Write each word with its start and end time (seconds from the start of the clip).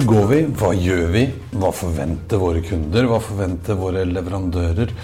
Hvor 0.00 0.14
går 0.14 0.28
vi? 0.30 0.36
Hva 0.56 0.68
gjør 0.72 1.10
vi? 1.12 1.22
Hva 1.60 1.68
forventer 1.76 2.40
våre 2.40 2.62
kunder? 2.64 3.04
Hva 3.04 3.18
forventer 3.20 3.76
våre 3.76 4.06
leverandører? 4.08 4.94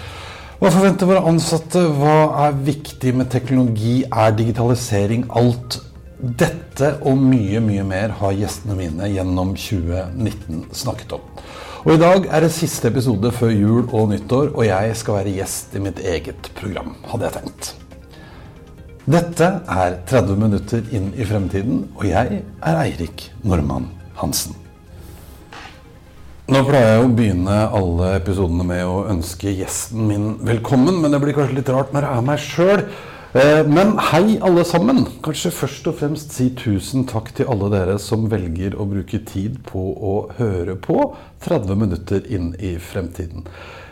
Hva 0.57 0.71
forventer 0.73 1.05
våre 1.05 1.21
ansatte? 1.29 1.83
Hva 1.99 2.15
er 2.47 2.57
viktig 2.65 3.13
med 3.19 3.29
teknologi? 3.29 3.99
Er 4.09 4.33
digitalisering 4.33 5.27
alt? 5.37 5.77
Dette 6.17 6.95
og 7.05 7.21
mye, 7.21 7.61
mye 7.61 7.85
mer 7.85 8.17
har 8.23 8.33
gjestene 8.39 8.79
mine 8.79 9.13
gjennom 9.13 9.53
2019 9.53 10.65
snakket 10.81 11.13
om. 11.19 11.29
Og 11.85 11.93
I 11.93 12.01
dag 12.01 12.29
er 12.33 12.47
det 12.47 12.53
siste 12.57 12.89
episode 12.89 13.29
før 13.37 13.53
jul 13.53 13.83
og 13.85 14.09
nyttår, 14.15 14.55
og 14.55 14.65
jeg 14.65 14.97
skal 14.97 15.21
være 15.21 15.37
gjest 15.37 15.77
i 15.77 15.87
mitt 15.91 16.01
eget 16.01 16.55
program, 16.57 16.95
hadde 17.05 17.29
jeg 17.29 17.37
tenkt. 17.37 17.75
Dette 19.05 19.55
er 19.77 20.01
30 20.09 20.41
minutter 20.41 20.89
inn 20.89 21.11
i 21.13 21.27
fremtiden, 21.29 21.91
og 21.93 22.07
jeg 22.09 22.47
er 22.47 22.87
Eirik 22.87 23.29
Normann 23.45 23.91
Hansen. 24.17 24.57
Nå 26.47 26.61
pleier 26.63 26.93
jeg 26.93 26.99
å 27.03 27.07
begynne 27.11 27.55
alle 27.75 28.13
episodene 28.21 28.63
med 28.63 28.85
å 28.87 29.01
ønske 29.11 29.51
gjesten 29.51 30.05
min 30.07 30.27
velkommen, 30.47 31.01
men 31.03 31.11
det 31.11 31.19
blir 31.19 31.35
kanskje 31.35 31.57
litt 31.57 31.71
rart 31.75 31.91
når 31.91 32.07
jeg 32.07 32.19
er 32.21 32.23
meg 32.29 32.39
sjøl. 32.39 32.83
Men 33.67 33.91
hei, 34.13 34.37
alle 34.39 34.63
sammen. 34.63 35.01
Kanskje 35.25 35.51
først 35.51 35.91
og 35.91 35.97
fremst 35.99 36.31
si 36.37 36.47
tusen 36.55 37.03
takk 37.11 37.33
til 37.35 37.51
alle 37.51 37.67
dere 37.75 37.97
som 37.99 38.29
velger 38.31 38.79
å 38.79 38.87
bruke 38.87 39.19
tid 39.27 39.59
på 39.67 39.83
å 39.91 40.15
høre 40.39 40.77
på 40.79 41.09
30 41.43 41.83
minutter 41.83 42.23
inn 42.31 42.53
i 42.63 42.77
fremtiden. 42.79 43.43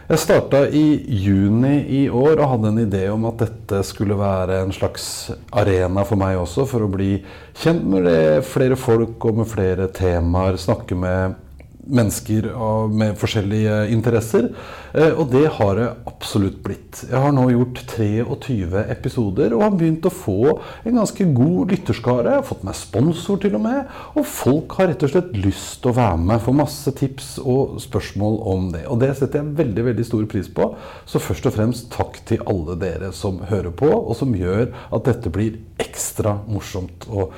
Jeg 0.08 0.24
starta 0.24 0.64
i 0.72 0.88
juni 1.12 1.76
i 1.92 2.04
år 2.08 2.38
og 2.38 2.50
hadde 2.54 2.72
en 2.72 2.84
idé 2.86 3.08
om 3.12 3.28
at 3.28 3.44
dette 3.44 3.84
skulle 3.84 4.16
være 4.16 4.64
en 4.64 4.72
slags 4.72 5.34
arena 5.52 6.08
for 6.08 6.24
meg 6.24 6.40
også, 6.40 6.64
for 6.72 6.88
å 6.88 6.94
bli 6.94 7.18
kjent 7.60 7.84
med 7.84 8.46
flere 8.48 8.80
folk 8.80 9.28
og 9.28 9.42
med 9.42 9.52
flere 9.52 9.92
temaer. 9.92 10.56
Snakke 10.62 10.96
med 10.96 11.42
mennesker 11.86 12.48
med 12.92 13.16
forskjellige 13.20 13.78
interesser. 13.94 14.50
Eh, 14.94 15.12
og 15.12 15.30
det 15.34 15.46
har 15.58 15.76
det 15.78 15.88
absolutt 16.10 16.62
blitt. 16.64 17.04
Jeg 17.10 17.20
har 17.22 17.34
nå 17.36 17.46
gjort 17.52 17.82
23 17.92 18.84
episoder 18.94 19.56
og 19.56 19.64
har 19.66 19.76
begynt 19.76 20.08
å 20.08 20.14
få 20.14 20.56
en 20.86 21.00
ganske 21.00 21.28
god 21.36 21.74
lytterskare. 21.74 22.36
Jeg 22.36 22.42
har 22.42 22.48
fått 22.48 22.66
meg 22.68 22.78
sponsor 22.80 23.42
til 23.44 23.58
og 23.60 23.66
med. 23.66 23.92
Og 24.16 24.28
folk 24.30 24.78
har 24.80 24.92
rett 24.92 25.06
og 25.06 25.14
slett 25.14 25.34
lyst 25.38 25.82
til 25.84 25.94
å 25.94 25.98
være 26.00 26.22
med. 26.24 26.44
Få 26.46 26.56
masse 26.56 26.96
tips 26.98 27.36
og 27.44 27.78
spørsmål 27.84 28.40
om 28.56 28.70
det. 28.76 28.86
Og 28.92 29.02
det 29.04 29.14
setter 29.20 29.42
jeg 29.42 29.58
veldig 29.60 29.90
veldig 29.92 30.08
stor 30.08 30.30
pris 30.32 30.50
på. 30.52 30.72
Så 31.10 31.24
først 31.24 31.50
og 31.50 31.58
fremst 31.58 31.92
takk 31.94 32.22
til 32.28 32.44
alle 32.50 32.78
dere 32.82 33.12
som 33.16 33.44
hører 33.50 33.74
på, 33.76 33.92
og 33.92 34.16
som 34.18 34.36
gjør 34.36 34.70
at 34.96 35.10
dette 35.10 35.34
blir 35.34 35.60
ekstra 35.82 36.40
morsomt 36.48 37.08
å 37.12 37.30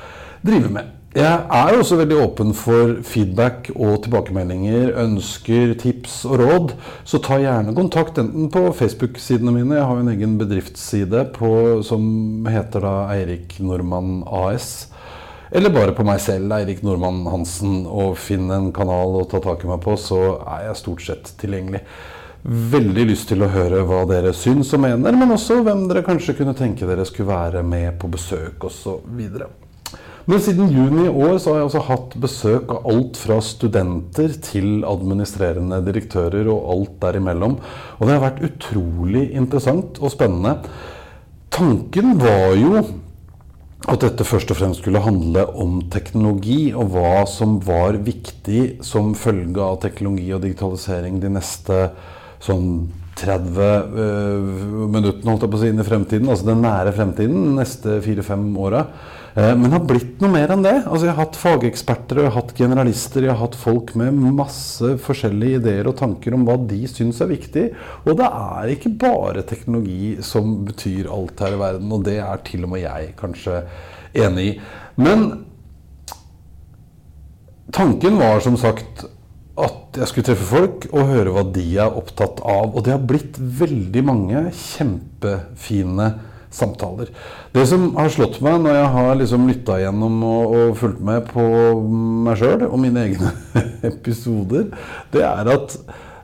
drive 0.45 0.71
med. 0.71 0.96
Jeg 1.15 1.23
er 1.55 1.71
også 1.71 1.95
veldig 2.01 2.17
åpen 2.19 2.49
for 2.53 2.97
feedback 3.07 3.69
og 3.71 4.01
tilbakemeldinger, 4.03 4.91
ønsker, 5.01 5.71
tips 5.79 6.19
og 6.27 6.41
råd. 6.41 6.73
Så 7.07 7.21
ta 7.23 7.39
gjerne 7.39 7.73
kontakt 7.77 8.19
enten 8.19 8.49
på 8.51 8.65
Facebook-sidene 8.75 9.53
mine. 9.55 9.77
Jeg 9.79 9.87
har 9.87 10.01
en 10.01 10.11
egen 10.11 10.35
bedriftsside 10.37 11.23
på, 11.37 11.49
som 11.87 12.45
heter 12.51 12.83
da 12.83 12.93
Eirik 13.15 13.55
Nordmann 13.63 14.19
AS. 14.27 14.89
Eller 15.55 15.71
bare 15.71 15.95
på 15.95 16.03
meg 16.05 16.19
selv, 16.21 16.51
Eirik 16.51 16.83
Nordmann 16.83 17.23
Hansen, 17.31 17.85
og 17.87 18.17
finn 18.19 18.51
en 18.51 18.73
kanal 18.75 19.15
å 19.15 19.25
ta 19.31 19.39
tak 19.41 19.63
i 19.63 19.71
meg 19.71 19.79
på, 19.85 19.95
så 19.95 20.41
er 20.43 20.67
jeg 20.67 20.81
stort 20.81 21.05
sett 21.07 21.31
tilgjengelig. 21.39 21.85
Veldig 22.43 23.05
lyst 23.07 23.31
til 23.31 23.41
å 23.41 23.49
høre 23.51 23.85
hva 23.87 24.03
dere 24.11 24.35
syns 24.35 24.73
og 24.75 24.83
mener, 24.83 25.15
men 25.17 25.31
også 25.33 25.63
hvem 25.63 25.87
dere 25.87 26.03
kanskje 26.05 26.35
kunne 26.37 26.55
tenke 26.55 26.85
dere 26.85 27.07
skulle 27.07 27.31
være 27.31 27.63
med 27.65 27.95
på 27.97 28.11
besøk 28.11 28.67
osv. 28.67 29.23
Men 30.27 30.41
siden 30.43 30.67
juni 30.75 31.05
i 31.05 31.11
år 31.11 31.37
så 31.39 31.53
har 31.53 31.61
jeg 31.61 31.69
også 31.69 31.81
hatt 31.87 32.15
besøk 32.19 32.71
av 32.75 32.87
alt 32.91 33.15
fra 33.15 33.37
studenter 33.39 34.33
til 34.43 34.83
administrerende 34.83 35.79
direktører 35.85 36.49
og 36.51 36.65
alt 36.73 36.97
derimellom. 37.05 37.55
Og 37.95 38.03
det 38.03 38.17
har 38.17 38.25
vært 38.25 38.43
utrolig 38.43 39.29
interessant 39.39 40.01
og 40.03 40.11
spennende. 40.11 40.57
Tanken 41.55 42.17
var 42.19 42.57
jo 42.59 42.81
at 43.87 44.03
dette 44.03 44.25
først 44.27 44.51
og 44.51 44.59
fremst 44.59 44.83
skulle 44.83 44.99
handle 45.05 45.45
om 45.63 45.79
teknologi, 45.93 46.73
og 46.75 46.91
hva 46.91 47.23
som 47.29 47.55
var 47.63 47.95
viktig 48.03 48.83
som 48.83 49.13
følge 49.15 49.63
av 49.63 49.79
teknologi 49.83 50.27
og 50.35 50.43
digitalisering 50.43 51.21
de 51.23 51.31
neste 51.37 51.85
sånn 52.43 52.89
30 53.17 53.61
øh, 53.63 54.49
minuttene 54.91 55.31
holdt 55.31 55.45
jeg 55.45 55.51
på 55.53 55.57
å 55.57 55.61
si, 55.61 55.69
inn 55.71 55.81
i 55.81 55.87
fremtiden, 55.87 56.27
altså 56.29 56.51
den 56.51 56.65
nære 56.65 56.93
fremtiden, 56.93 57.47
de 57.47 57.55
neste 57.61 57.95
fire-fem 58.05 58.43
åra. 58.61 58.83
Eh, 59.37 59.53
men 59.53 59.67
det 59.67 59.75
har 59.75 59.85
blitt 59.85 60.21
noe 60.23 60.33
mer 60.33 60.51
enn 60.53 60.63
det. 60.65 60.75
Altså, 60.87 61.05
jeg 61.05 61.13
har 61.13 61.19
hatt 61.21 61.37
fageksperter, 61.37 62.21
jeg 62.23 62.31
har 62.31 62.37
hatt 62.39 62.53
generalister, 62.57 63.25
jeg 63.27 63.35
har 63.35 63.43
hatt 63.43 63.57
folk 63.59 63.93
med 63.99 64.17
masse 64.33 64.95
forskjellige 65.03 65.59
ideer 65.61 65.89
og 65.89 65.97
tanker 65.99 66.33
om 66.33 66.47
hva 66.47 66.55
de 66.69 66.79
syns 66.89 67.21
er 67.21 67.29
viktig. 67.29 67.67
Og 68.07 68.17
det 68.17 68.29
er 68.29 68.71
ikke 68.73 68.95
bare 69.03 69.45
teknologi 69.45 70.15
som 70.25 70.63
betyr 70.65 71.11
alt 71.13 71.43
her 71.45 71.53
i 71.53 71.59
verden, 71.61 71.91
og 71.93 72.07
det 72.07 72.17
er 72.23 72.41
til 72.47 72.65
og 72.65 72.73
med 72.73 72.81
jeg 72.81 73.11
kanskje 73.19 73.61
enig 74.17 74.47
i. 74.47 74.55
Men 75.05 75.27
tanken 77.75 78.17
var 78.17 78.41
som 78.41 78.57
sagt 78.57 79.05
at 79.57 79.97
jeg 79.97 80.09
skulle 80.09 80.27
treffe 80.31 80.47
folk 80.49 80.87
og 80.91 81.11
høre 81.11 81.33
hva 81.33 81.43
de 81.53 81.67
er 81.81 81.93
opptatt 81.99 82.41
av. 82.41 82.73
Og 82.73 82.81
det 82.85 82.93
har 82.95 83.05
blitt 83.05 83.37
veldig 83.37 84.03
mange 84.05 84.43
kjempefine 84.53 86.09
samtaler. 86.57 87.11
Det 87.53 87.65
som 87.69 87.89
har 87.97 88.11
slått 88.13 88.39
meg 88.45 88.59
når 88.63 88.79
jeg 88.79 88.89
har 88.95 89.19
liksom 89.21 89.47
lytta 89.49 89.79
gjennom 89.83 90.17
og, 90.27 90.57
og, 90.57 90.73
fulgt 90.81 91.03
med 91.05 91.29
på 91.31 91.45
meg 92.27 92.41
sjøl 92.41 92.67
og 92.69 92.77
mine 92.81 93.05
egne 93.07 93.33
episoder, 93.91 94.69
det 95.13 95.23
er 95.27 95.51
at 95.53 95.77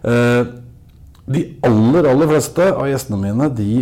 eh, 0.10 0.42
de 1.24 1.44
aller, 1.64 2.10
aller 2.10 2.34
fleste 2.34 2.72
av 2.74 2.90
gjestene 2.90 3.22
mine 3.22 3.52
de 3.56 3.74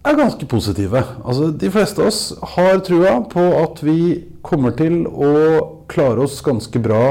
er 0.00 0.16
ganske 0.16 0.46
positive. 0.48 1.02
Altså, 1.24 1.50
de 1.52 1.70
fleste 1.72 2.00
av 2.00 2.08
oss 2.08 2.22
har 2.54 2.80
trua 2.86 3.18
på 3.28 3.42
at 3.60 3.82
vi 3.84 4.00
kommer 4.46 4.72
til 4.78 5.02
å 5.06 5.34
klare 5.90 6.24
oss 6.24 6.38
ganske 6.46 6.80
bra 6.82 7.02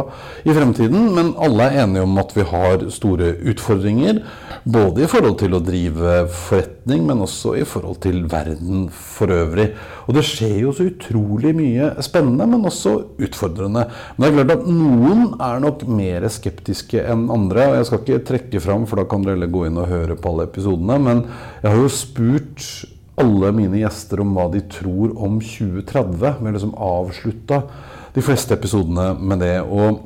i 0.48 0.54
fremtiden, 0.56 1.10
men 1.16 1.34
alle 1.42 1.68
er 1.68 1.84
enige 1.84 2.06
om 2.08 2.18
at 2.22 2.34
vi 2.38 2.46
har 2.48 2.86
store 2.94 3.34
utfordringer. 3.52 4.22
Både 4.70 5.06
i 5.06 5.10
forhold 5.10 5.38
til 5.40 5.56
å 5.56 5.62
drive 5.64 6.16
forretning, 6.34 7.06
men 7.08 7.24
også 7.24 7.56
i 7.60 7.66
forhold 7.68 8.02
til 8.04 8.24
verden 8.32 8.88
for 8.92 9.32
øvrig. 9.32 9.70
Og 10.08 10.16
det 10.18 10.26
skjer 10.28 10.56
jo 10.64 10.74
så 10.76 10.90
utrolig 10.90 11.54
mye 11.58 11.92
spennende, 12.06 12.48
men 12.50 12.68
også 12.68 12.96
utfordrende. 13.22 13.86
Men 14.18 14.26
det 14.26 14.30
er 14.30 14.38
klart 14.40 14.56
at 14.58 14.70
noen 14.70 15.26
er 15.50 15.64
nok 15.64 15.86
mer 15.88 16.28
skeptiske 16.32 17.04
enn 17.06 17.28
andre. 17.34 17.70
og 17.70 17.80
Jeg 17.80 17.90
skal 17.90 18.04
ikke 18.04 18.24
trekke 18.34 18.64
fram, 18.64 18.88
for 18.90 19.00
da 19.00 19.08
kan 19.10 19.26
dere 19.26 19.38
heller 19.38 19.54
gå 19.54 19.68
inn 19.68 19.80
og 19.80 19.92
høre 19.92 20.20
på 20.20 20.34
alle 20.34 20.50
episodene. 20.50 21.00
Men 21.08 21.28
jeg 21.64 21.72
har 21.72 21.80
jo 21.80 21.92
spurt 21.94 22.66
alle 23.20 23.52
mine 23.56 23.82
gjester 23.82 24.22
om 24.24 24.36
hva 24.36 24.48
de 24.54 24.64
tror 24.72 25.14
om 25.20 25.40
2030. 25.44 26.20
Vi 26.20 26.48
har 26.48 26.56
liksom 26.56 26.76
avslutta 26.76 27.64
de 28.16 28.24
fleste 28.26 28.56
episodene 28.56 29.12
med 29.20 29.44
det. 29.44 29.58
Og 29.64 30.06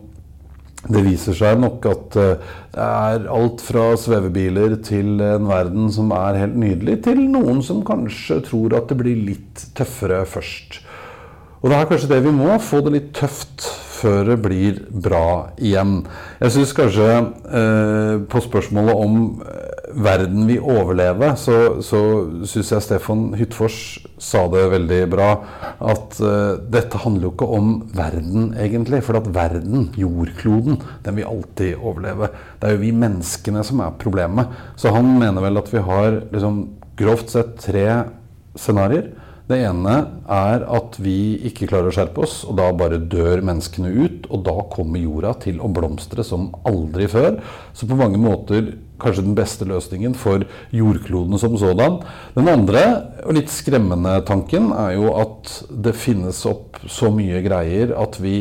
det 0.84 1.04
viser 1.06 1.36
seg 1.38 1.60
nok 1.62 1.86
at 1.88 2.18
eh, 2.20 2.50
det 2.74 2.88
er 2.88 3.28
alt 3.32 3.62
fra 3.64 3.86
svevebiler 4.00 4.76
til 4.84 5.22
en 5.24 5.48
verden 5.48 5.88
som 5.94 6.12
er 6.16 6.42
helt 6.42 6.58
nydelig, 6.60 6.98
til 7.06 7.22
noen 7.32 7.62
som 7.64 7.84
kanskje 7.88 8.42
tror 8.50 8.76
at 8.80 8.92
det 8.92 9.00
blir 9.00 9.22
litt 9.32 9.68
tøffere 9.78 10.24
først. 10.28 10.82
Og 11.64 11.72
det 11.72 11.78
er 11.78 11.88
kanskje 11.88 12.12
det 12.12 12.20
vi 12.26 12.36
må, 12.36 12.58
få 12.60 12.82
det 12.84 12.96
litt 12.98 13.14
tøft 13.16 13.64
før 14.04 14.34
det 14.34 14.40
blir 14.44 14.82
bra 14.92 15.54
igjen. 15.64 16.02
Jeg 16.42 16.56
syns 16.58 16.76
kanskje 16.76 17.08
eh, 17.16 18.16
på 18.28 18.42
spørsmålet 18.44 19.06
om 19.06 19.22
eh, 19.48 19.83
verden 19.96 20.48
vil 20.50 20.64
overleve, 20.64 21.34
så, 21.40 21.58
så 21.86 22.00
syns 22.50 22.72
jeg 22.74 22.86
Stefan 22.86 23.26
Hyttfors 23.38 23.78
sa 24.22 24.44
det 24.52 24.64
veldig 24.74 25.00
bra. 25.12 25.30
At 25.94 26.20
uh, 26.24 26.60
dette 26.74 27.02
handler 27.04 27.28
jo 27.28 27.34
ikke 27.34 27.50
om 27.58 27.74
verden, 27.96 28.52
egentlig. 28.60 29.04
For 29.06 29.20
at 29.20 29.30
verden, 29.36 29.90
jordkloden, 30.00 30.80
den 31.06 31.20
vil 31.20 31.30
alltid 31.30 31.82
overleve. 31.82 32.32
Det 32.60 32.70
er 32.70 32.78
jo 32.78 32.84
vi 32.86 32.94
menneskene 33.04 33.66
som 33.68 33.84
er 33.84 33.98
problemet. 34.02 34.54
Så 34.80 34.94
han 34.96 35.16
mener 35.20 35.46
vel 35.46 35.62
at 35.62 35.74
vi 35.74 35.84
har 35.84 36.24
liksom 36.34 36.64
grovt 37.00 37.34
sett 37.34 37.58
tre 37.64 37.88
scenarioer. 38.60 39.12
Det 39.44 39.58
ene 39.60 39.94
er 40.32 40.64
at 40.72 40.96
vi 41.04 41.36
ikke 41.50 41.68
klarer 41.68 41.92
å 41.92 41.94
skjerpe 41.94 42.22
oss, 42.24 42.38
og 42.48 42.56
da 42.62 42.70
bare 42.80 43.02
dør 43.12 43.42
menneskene 43.44 43.92
ut. 43.92 44.30
Og 44.32 44.46
da 44.48 44.56
kommer 44.72 45.04
jorda 45.04 45.34
til 45.44 45.60
å 45.60 45.72
blomstre 45.74 46.24
som 46.24 46.48
aldri 46.70 47.10
før. 47.12 47.42
Så 47.76 47.90
på 47.90 47.98
mange 48.00 48.22
måter 48.22 48.72
kanskje 49.02 49.26
den 49.26 49.38
beste 49.38 49.68
løsningen 49.68 50.16
for 50.18 50.46
jordkloden 50.76 51.40
som 51.42 51.58
sådan. 51.60 52.02
Den 52.38 52.50
andre, 52.52 52.84
og 53.26 53.38
litt 53.38 53.52
skremmende 53.54 54.20
tanken, 54.28 54.72
er 54.72 54.98
jo 54.98 55.14
at 55.20 55.54
det 55.70 55.96
finnes 55.98 56.44
opp 56.50 56.82
så 56.88 57.12
mye 57.14 57.42
greier 57.46 57.96
at 58.00 58.20
vi 58.24 58.38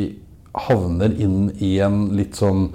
havner 0.68 1.14
inn 1.16 1.52
i 1.64 1.78
en 1.84 2.10
litt 2.16 2.36
sånn 2.38 2.70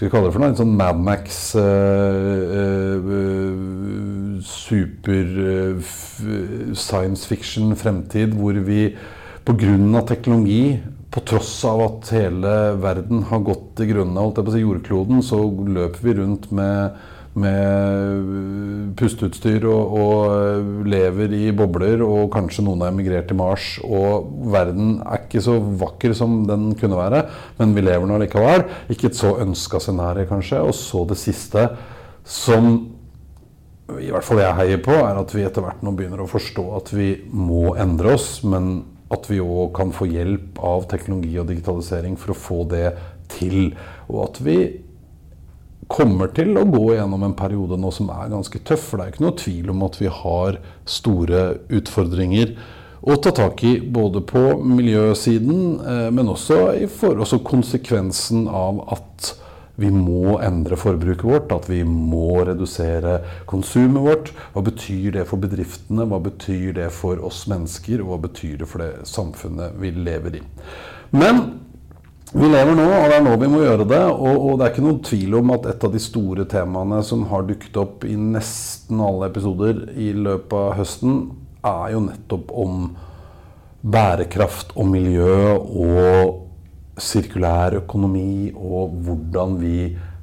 skal 0.00 0.06
vi 0.08 0.12
kalle 0.14 0.28
det 0.30 0.32
for 0.32 0.40
noe? 0.40 0.48
En 0.48 0.56
sånn 0.56 0.76
Madmax 0.78 1.38
uh, 1.60 2.60
uh, 3.04 4.38
super 4.40 5.34
uh, 5.44 5.90
science 6.72 7.28
fiction-fremtid 7.28 8.32
hvor 8.38 8.56
vi 8.64 8.86
pga. 9.44 10.00
teknologi, 10.08 10.80
på 11.10 11.20
tross 11.26 11.52
av 11.68 11.82
at 11.84 12.10
hele 12.14 12.54
verden 12.80 13.24
har 13.28 13.44
gått 13.44 13.76
til 13.76 13.90
grunne, 13.92 14.16
holdt 14.16 14.40
jeg 14.40 14.46
på 14.46 14.52
å 14.52 14.56
si 14.56 14.64
jordkloden, 14.64 15.22
så 15.26 15.42
løper 15.50 16.00
vi 16.06 16.16
rundt 16.22 16.48
med 16.54 16.96
med 17.38 18.94
pusteutstyr 18.98 19.64
og, 19.70 19.92
og, 20.00 20.86
lever 20.90 21.34
i 21.36 21.50
bobler, 21.54 22.02
og 22.02 22.30
kanskje 22.34 22.64
noen 22.66 22.82
har 22.82 22.90
emigrert 22.90 23.28
til 23.30 23.38
Mars. 23.38 23.72
Og 23.86 24.26
verden 24.50 24.96
er 25.04 25.24
ikke 25.24 25.42
så 25.44 25.58
vakker 25.60 26.14
som 26.16 26.40
den 26.48 26.72
kunne 26.80 26.98
være, 26.98 27.24
men 27.60 27.74
vi 27.76 27.86
lever 27.86 28.10
nå 28.10 28.18
likevel. 28.24 28.66
Ikke 28.90 29.10
et 29.12 29.18
så 29.18 29.36
ønska 29.44 29.82
scenario, 29.82 30.26
kanskje. 30.30 30.62
Og 30.66 30.74
så 30.76 31.04
det 31.10 31.20
siste, 31.20 31.68
som 32.26 32.72
i 33.98 34.10
hvert 34.10 34.26
fall 34.26 34.42
jeg 34.42 34.58
heier 34.58 34.82
på, 34.82 34.94
er 34.94 35.18
at 35.18 35.32
vi 35.34 35.46
etter 35.46 35.64
hvert 35.64 35.82
nå 35.86 35.94
begynner 35.98 36.22
å 36.22 36.30
forstå 36.30 36.66
at 36.78 36.92
vi 36.94 37.12
må 37.30 37.74
endre 37.80 38.14
oss, 38.14 38.40
men 38.46 38.82
at 39.10 39.26
vi 39.26 39.40
òg 39.42 39.72
kan 39.74 39.90
få 39.94 40.06
hjelp 40.06 40.60
av 40.62 40.86
teknologi 40.90 41.34
og 41.40 41.48
digitalisering 41.50 42.14
for 42.18 42.34
å 42.34 42.38
få 42.38 42.60
det 42.70 42.92
til. 43.32 43.72
Og 44.06 44.22
at 44.28 44.38
vi 44.46 44.58
kommer 45.90 46.30
til 46.36 46.54
å 46.58 46.66
gå 46.70 46.84
gjennom 46.94 47.24
en 47.26 47.36
periode 47.38 47.78
nå 47.80 47.90
som 47.94 48.10
er 48.14 48.30
ganske 48.32 48.62
tøff. 48.66 48.90
For 48.90 49.00
det 49.00 49.06
er 49.06 49.14
ikke 49.14 49.26
noe 49.26 49.40
tvil 49.40 49.72
om 49.72 49.82
at 49.86 49.98
vi 50.00 50.12
har 50.20 50.60
store 50.88 51.42
utfordringer 51.80 52.54
å 53.00 53.16
ta 53.16 53.32
tak 53.34 53.64
i. 53.66 53.76
Både 53.80 54.22
på 54.22 54.44
miljøsiden, 54.64 55.60
eh, 55.80 56.08
men 56.14 56.30
også 56.30 56.62
i 56.78 56.88
forhold 56.90 57.42
konsekvensen 57.46 58.46
av 58.48 58.84
at 58.96 59.34
vi 59.80 59.88
må 59.88 60.36
endre 60.44 60.76
forbruket 60.76 61.24
vårt, 61.24 61.52
at 61.56 61.68
vi 61.70 61.80
må 61.88 62.42
redusere 62.44 63.20
konsumet 63.48 64.04
vårt. 64.04 64.32
Hva 64.52 64.64
betyr 64.66 65.14
det 65.14 65.24
for 65.30 65.40
bedriftene, 65.40 66.04
hva 66.10 66.20
betyr 66.20 66.74
det 66.76 66.90
for 66.92 67.22
oss 67.24 67.46
mennesker, 67.48 68.02
og 68.04 68.12
hva 68.12 68.18
betyr 68.26 68.58
det 68.60 68.68
for 68.68 68.84
det 68.84 69.08
samfunnet 69.08 69.78
vi 69.80 69.94
lever 69.96 70.36
i. 70.36 70.42
Men 71.16 71.40
vi 72.32 72.46
lever 72.46 72.76
nå, 72.78 72.84
og 72.86 73.08
det 73.10 73.16
er 73.18 73.24
nå 73.26 73.32
vi 73.40 73.48
må 73.50 73.62
gjøre 73.64 73.86
det. 73.90 74.02
Og, 74.06 74.34
og, 74.34 74.52
det 74.58 74.66
er 74.66 74.74
ikke 74.74 74.84
noen 74.86 75.00
tvil 75.06 75.38
om 75.40 75.54
at 75.56 75.66
et 75.72 75.86
av 75.86 75.94
de 75.94 76.02
store 76.02 76.46
temaene 76.50 77.00
som 77.06 77.24
har 77.30 77.46
dukket 77.48 77.78
opp 77.82 78.06
i 78.06 78.14
nesten 78.14 79.02
alle 79.02 79.30
episoder 79.32 79.82
i 79.98 80.12
løpet 80.14 80.54
av 80.58 80.76
høsten, 80.78 81.16
er 81.66 81.90
jo 81.92 82.04
nettopp 82.06 82.54
om 82.56 82.84
bærekraft 83.80 84.72
og 84.78 84.86
miljø 84.92 85.56
og 85.58 87.00
sirkulær 87.00 87.80
økonomi, 87.80 88.52
og 88.54 88.94
hvordan 89.04 89.58
vi 89.60 89.76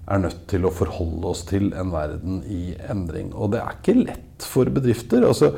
er 0.07 0.21
nødt 0.23 0.45
til 0.47 0.65
å 0.65 0.71
forholde 0.71 1.31
oss 1.33 1.43
til 1.49 1.73
en 1.75 1.91
verden 1.91 2.39
i 2.47 2.71
endring. 2.87 3.33
Og 3.35 3.51
det 3.53 3.59
er 3.59 3.79
ikke 3.79 3.97
lett 3.99 4.45
for 4.47 4.69
bedrifter. 4.71 5.25
Altså, 5.27 5.51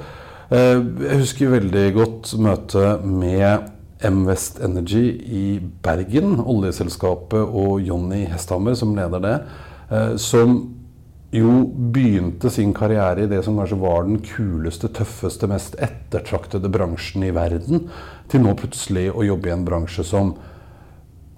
eh, 0.49 0.79
jeg 1.05 1.21
husker 1.21 1.53
veldig 1.53 1.85
godt 1.99 2.33
møtet 2.41 3.05
med 3.05 3.75
M-West 4.07 4.59
Energy 4.63 5.05
i 5.27 5.45
Bergen, 5.83 6.37
oljeselskapet, 6.39 7.41
og 7.43 7.81
Jonny 7.83 8.23
Hesthammer 8.31 8.77
som 8.79 8.95
leder 8.95 9.23
det, 9.23 9.37
eh, 9.91 10.13
som 10.15 10.59
jo 11.35 11.55
begynte 11.93 12.49
sin 12.49 12.71
karriere 12.73 13.25
i 13.25 13.29
det 13.29 13.43
som 13.45 13.57
kanskje 13.59 13.77
var 13.81 14.07
den 14.07 14.21
kuleste, 14.25 14.89
tøffeste, 14.89 15.49
mest 15.51 15.75
ettertraktede 15.77 16.71
bransjen 16.73 17.27
i 17.27 17.33
verden, 17.35 17.89
til 18.31 18.41
nå 18.45 18.55
plutselig 18.57 19.09
å 19.11 19.25
jobbe 19.27 19.51
i 19.51 19.53
en 19.53 19.67
bransje 19.67 20.05
som 20.07 20.33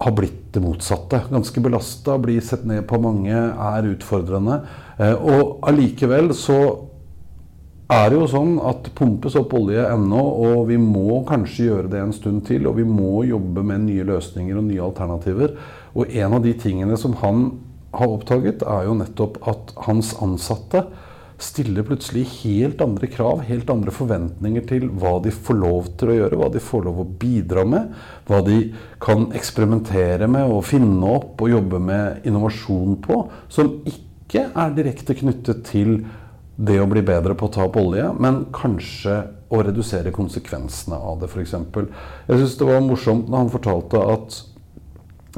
har 0.02 0.14
blitt 0.16 0.52
det 0.54 0.62
motsatte. 0.62 1.20
Ganske 1.30 1.60
belasta, 1.62 2.16
blir 2.18 2.40
sett 2.44 2.64
ned 2.66 2.86
på 2.88 2.98
mange, 3.02 3.34
er 3.34 3.90
utfordrende. 3.90 4.62
Eh, 4.98 5.14
og 5.14 5.60
allikevel 5.68 6.32
så 6.34 6.58
er 7.92 8.08
det 8.10 8.18
jo 8.18 8.28
sånn 8.30 8.56
at 8.64 8.88
pumpes 8.98 9.36
opp 9.38 9.52
olje 9.58 9.84
ennå, 9.84 10.22
og 10.46 10.64
vi 10.70 10.78
må 10.80 11.20
kanskje 11.28 11.68
gjøre 11.68 11.92
det 11.92 12.00
en 12.00 12.14
stund 12.16 12.46
til. 12.48 12.66
Og 12.70 12.78
vi 12.80 12.86
må 12.88 13.22
jobbe 13.28 13.64
med 13.66 13.86
nye 13.86 14.06
løsninger 14.08 14.58
og 14.58 14.66
nye 14.70 14.82
alternativer. 14.84 15.54
Og 15.92 16.10
en 16.10 16.38
av 16.38 16.42
de 16.44 16.56
tingene 16.58 16.98
som 17.00 17.16
han 17.20 17.46
har 17.92 18.12
oppdaget, 18.12 18.64
er 18.64 18.86
jo 18.88 18.98
nettopp 18.98 19.40
at 19.50 19.74
hans 19.86 20.14
ansatte 20.24 20.86
stiller 21.42 21.84
plutselig 21.86 22.22
helt 22.42 22.80
andre 22.84 23.08
krav, 23.10 23.42
helt 23.48 23.70
andre 23.72 23.92
forventninger 23.94 24.64
til 24.68 24.86
hva 25.00 25.16
de 25.24 25.32
får 25.34 25.58
lov 25.58 25.90
til 25.98 26.12
å 26.12 26.16
gjøre, 26.20 26.38
hva 26.38 26.48
de 26.54 26.62
får 26.62 26.86
lov 26.86 27.02
å 27.02 27.08
bidra 27.24 27.64
med, 27.68 27.90
hva 28.28 28.40
de 28.46 28.58
kan 29.02 29.26
eksperimentere 29.36 30.28
med 30.30 30.52
og 30.54 30.64
finne 30.68 31.16
opp 31.18 31.42
og 31.42 31.52
jobbe 31.52 31.82
med 31.82 32.28
innovasjon 32.28 33.00
på, 33.02 33.18
som 33.52 33.74
ikke 33.88 34.46
er 34.48 34.76
direkte 34.76 35.18
knyttet 35.18 35.64
til 35.68 35.96
det 36.56 36.78
å 36.82 36.88
bli 36.90 37.02
bedre 37.04 37.36
på 37.38 37.48
å 37.48 37.52
ta 37.52 37.66
opp 37.66 37.78
olje, 37.80 38.10
men 38.20 38.46
kanskje 38.54 39.22
å 39.52 39.60
redusere 39.64 40.12
konsekvensene 40.14 40.96
av 40.96 41.22
det, 41.22 41.30
f.eks. 41.32 41.54
Jeg 41.54 42.40
syns 42.40 42.58
det 42.60 42.68
var 42.68 42.84
morsomt 42.84 43.28
når 43.28 43.44
han 43.44 43.52
fortalte 43.52 44.02
at 44.14 44.40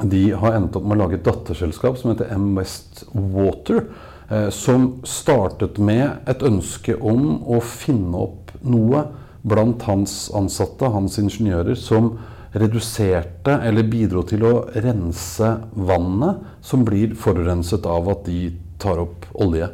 de 0.03 0.25
har 0.35 0.57
endt 0.57 0.75
opp 0.75 0.87
med 0.87 0.99
å 0.99 1.05
lage 1.05 1.21
et 1.21 1.27
datterselskap 1.27 2.01
som 2.01 2.11
heter 2.11 2.33
M 2.35 2.51
West 2.59 3.05
Water. 3.15 3.85
Eh, 4.29 4.49
som 4.51 5.03
startet 5.05 5.79
med 5.79 6.25
et 6.31 6.43
ønske 6.43 6.97
om 6.97 7.43
å 7.45 7.61
finne 7.61 8.23
opp 8.25 8.55
noe 8.65 9.05
blant 9.45 9.85
hans 9.85 10.31
ansatte, 10.35 10.89
hans 10.89 11.19
ingeniører, 11.21 11.77
som 11.77 12.15
reduserte 12.55 13.59
eller 13.67 13.85
bidro 13.91 14.23
til 14.27 14.47
å 14.47 14.55
rense 14.81 15.51
vannet 15.75 16.65
som 16.65 16.85
blir 16.87 17.13
forurenset 17.19 17.85
av 17.91 18.09
at 18.15 18.25
de 18.31 18.55
tar 18.81 19.03
opp 19.03 19.27
olje. 19.45 19.69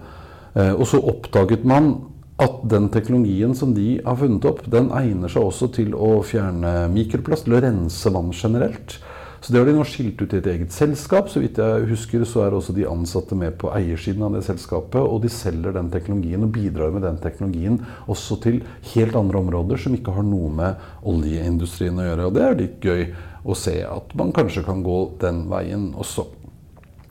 Eh, 0.55 0.73
og 0.75 0.87
så 0.91 1.01
oppdaget 1.13 1.67
man 1.69 1.93
at 2.41 2.63
den 2.73 2.89
teknologien 2.93 3.53
som 3.57 3.75
de 3.77 3.99
har 4.05 4.17
funnet 4.17 4.47
opp, 4.49 4.65
den 4.73 4.89
egner 4.97 5.31
seg 5.33 5.45
også 5.45 5.71
til 5.77 5.93
å 5.93 6.21
fjerne 6.25 6.89
mikroplast, 6.93 7.47
til 7.47 7.59
å 7.59 7.65
rense 7.67 8.13
vann 8.15 8.33
generelt. 8.33 8.97
Så 9.41 9.53
det 9.53 9.61
har 9.61 9.69
de 9.71 9.73
nå 9.73 9.85
skilt 9.89 10.21
ut 10.21 10.35
i 10.35 10.39
et 10.41 10.49
eget 10.53 10.73
selskap. 10.75 11.31
Så 11.33 11.41
vidt 11.41 11.59
jeg 11.61 11.87
husker, 11.89 12.27
så 12.29 12.43
er 12.45 12.57
også 12.57 12.75
de 12.77 12.85
ansatte 12.89 13.37
med 13.39 13.55
på 13.61 13.71
eiersiden 13.73 14.27
av 14.27 14.35
det 14.37 14.43
selskapet. 14.45 15.01
Og 15.01 15.23
de 15.25 15.31
selger 15.33 15.73
den 15.77 15.89
teknologien 15.93 16.45
og 16.45 16.53
bidrar 16.53 16.93
med 16.93 17.07
den 17.07 17.17
teknologien 17.23 17.79
også 18.05 18.37
til 18.45 18.61
helt 18.93 19.17
andre 19.17 19.41
områder 19.41 19.81
som 19.81 19.97
ikke 19.97 20.13
har 20.19 20.29
noe 20.29 20.53
med 20.59 21.09
oljeindustrien 21.09 21.97
å 21.97 22.09
gjøre. 22.11 22.29
Og 22.29 22.37
det 22.37 22.45
er 22.45 22.61
litt 22.61 22.85
gøy 22.85 23.07
å 23.41 23.57
se 23.57 23.79
at 23.87 24.13
man 24.21 24.35
kanskje 24.37 24.67
kan 24.67 24.85
gå 24.85 25.01
den 25.25 25.47
veien 25.49 25.91
også. 25.97 26.29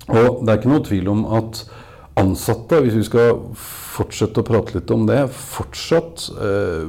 Og 0.09 0.43
det 0.43 0.53
er 0.53 0.61
ikke 0.61 0.73
noe 0.73 0.85
tvil 0.85 1.09
om 1.09 1.25
at 1.39 1.63
ansatte, 2.19 2.81
hvis 2.83 2.97
vi 2.99 3.05
skal 3.07 3.43
fortsette 3.99 4.41
å 4.41 4.47
prate 4.47 4.77
litt 4.77 4.91
om 4.93 5.05
det, 5.09 5.21
fortsatt 5.33 6.25
eh, 6.39 6.83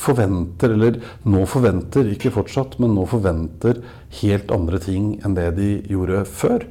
forventer, 0.00 0.74
eller 0.76 1.00
nå 1.28 1.44
forventer, 1.48 2.10
ikke 2.14 2.32
fortsatt, 2.34 2.78
men 2.82 2.94
nå 2.96 3.06
forventer 3.10 3.82
helt 4.20 4.52
andre 4.54 4.80
ting 4.82 5.12
enn 5.24 5.36
det 5.38 5.50
de 5.58 5.70
gjorde 5.92 6.24
før. 6.28 6.66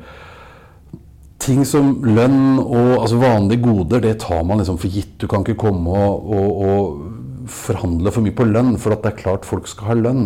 Ting 1.39 1.63
som 1.65 1.95
lønn 2.03 2.59
og 2.59 2.99
altså 2.99 3.21
vanlige 3.21 3.63
goder, 3.63 4.03
det 4.03 4.19
tar 4.25 4.43
man 4.45 4.59
liksom 4.61 4.77
for 4.81 4.91
gitt. 4.91 5.15
Du 5.21 5.29
kan 5.31 5.45
ikke 5.45 5.61
komme 5.63 5.95
og, 5.95 6.33
og, 6.35 6.49
og 6.65 7.28
forhandle 7.51 8.13
for 8.13 8.25
mye 8.25 8.35
på 8.35 8.47
lønn, 8.47 8.77
for 8.81 8.95
at 8.95 9.03
det 9.03 9.13
er 9.13 9.21
klart 9.23 9.47
folk 9.47 9.67
skal 9.69 9.91
ha 9.91 9.97
lønn. 9.99 10.25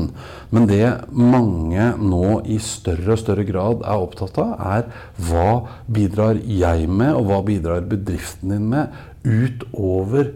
Men 0.54 0.68
det 0.70 0.86
mange 1.10 1.90
nå 2.00 2.40
i 2.46 2.60
større 2.64 3.16
og 3.16 3.22
større 3.22 3.48
grad 3.48 3.84
er 3.84 4.06
opptatt 4.06 4.40
av, 4.44 4.54
er 4.60 4.88
hva 5.28 5.64
bidrar 5.88 6.42
jeg 6.44 6.90
med, 6.90 7.14
og 7.18 7.30
hva 7.30 7.42
bidrar 7.48 7.86
bedriften 7.90 8.54
din 8.54 8.70
med, 8.74 8.94
utover 9.24 10.34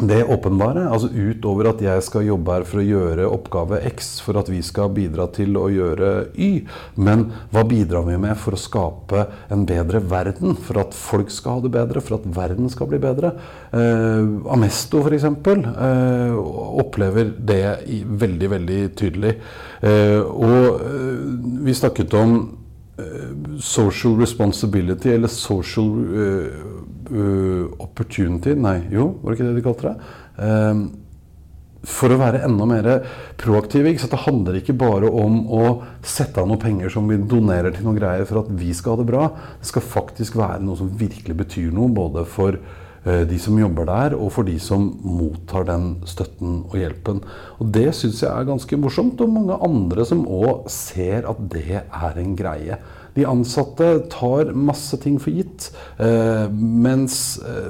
det 0.00 0.22
åpenbare, 0.24 0.86
altså 0.88 1.10
utover 1.12 1.68
at 1.68 1.82
jeg 1.84 2.02
skal 2.06 2.24
jobbe 2.24 2.54
her 2.54 2.64
for 2.64 2.80
å 2.80 2.84
gjøre 2.86 3.26
oppgave 3.28 3.80
X 3.90 4.14
for 4.24 4.38
at 4.40 4.48
vi 4.48 4.62
skal 4.64 4.88
bidra 4.94 5.26
til 5.36 5.58
å 5.60 5.66
gjøre 5.68 6.12
Y, 6.32 6.64
men 6.96 7.26
hva 7.52 7.64
bidrar 7.68 8.06
vi 8.06 8.16
med 8.22 8.38
for 8.40 8.56
å 8.56 8.60
skape 8.60 9.26
en 9.52 9.66
bedre 9.68 10.00
verden? 10.00 10.56
For 10.56 10.80
at 10.80 10.96
folk 10.96 11.30
skal 11.34 11.58
ha 11.58 11.64
det 11.66 11.74
bedre, 11.76 12.00
for 12.04 12.16
at 12.16 12.30
verden 12.38 12.72
skal 12.72 12.88
bli 12.88 13.02
bedre? 13.02 13.34
Eh, 13.76 14.32
Amesto 14.54 15.02
f.eks. 15.04 15.28
Eh, 15.28 16.40
opplever 16.82 17.34
det 17.36 17.62
veldig, 18.24 18.50
veldig 18.56 18.80
tydelig. 18.96 19.36
Eh, 19.84 20.20
og 20.24 20.80
eh, 20.88 21.22
vi 21.68 21.76
snakket 21.76 22.16
om 22.16 22.38
eh, 22.96 23.28
social 23.60 24.16
responsibility, 24.24 25.12
eller 25.12 25.28
social 25.28 25.92
uh, 27.12 27.70
opportunity 27.82 28.56
Nei, 28.58 28.78
jo, 28.92 29.12
var 29.22 29.32
det 29.32 29.38
ikke 29.38 29.48
det 29.48 29.56
de 29.58 29.64
kalte 29.66 29.92
det? 29.92 30.12
Um, 30.42 30.84
for 31.82 32.14
å 32.14 32.18
være 32.20 32.44
enda 32.46 32.66
mer 32.68 32.88
proaktive. 33.40 33.90
Ikke? 33.90 34.04
Så 34.04 34.12
det 34.12 34.22
handler 34.22 34.60
ikke 34.60 34.76
bare 34.78 35.08
om 35.10 35.40
å 35.50 35.64
sette 36.06 36.38
av 36.38 36.46
noen 36.46 36.62
penger 36.62 36.92
som 36.94 37.08
vi 37.10 37.18
donerer 37.18 37.74
til 37.74 37.88
noen 37.88 37.98
greier 37.98 38.28
for 38.28 38.44
at 38.44 38.52
vi 38.54 38.70
skal 38.76 38.94
ha 38.94 39.02
det 39.02 39.08
bra. 39.10 39.24
Det 39.58 39.70
skal 39.72 39.90
faktisk 39.96 40.38
være 40.38 40.62
noe 40.62 40.78
som 40.78 40.92
virkelig 41.00 41.36
betyr 41.42 41.74
noe, 41.74 41.90
både 41.90 42.22
for 42.30 42.58
uh, 42.58 43.24
de 43.26 43.40
som 43.42 43.58
jobber 43.58 43.90
der, 43.90 44.14
og 44.14 44.30
for 44.36 44.46
de 44.46 44.54
som 44.62 44.92
mottar 45.02 45.66
den 45.72 45.96
støtten 46.06 46.60
og 46.68 46.78
hjelpen. 46.78 47.22
Og 47.58 47.74
Det 47.74 47.88
syns 47.98 48.22
jeg 48.22 48.30
er 48.30 48.50
ganske 48.52 48.78
morsomt, 48.78 49.20
og 49.22 49.34
mange 49.34 49.58
andre 49.66 50.06
som 50.06 50.22
òg 50.22 50.70
ser 50.70 51.26
at 51.30 51.46
det 51.50 51.82
er 51.82 52.22
en 52.22 52.36
greie. 52.38 52.78
De 53.16 53.26
ansatte 53.28 53.88
tar 54.12 54.54
masse 54.56 54.96
ting 55.02 55.18
for 55.20 55.34
gitt, 55.36 55.70
eh, 55.98 56.46
mens 56.52 57.38
eh, 57.44 57.68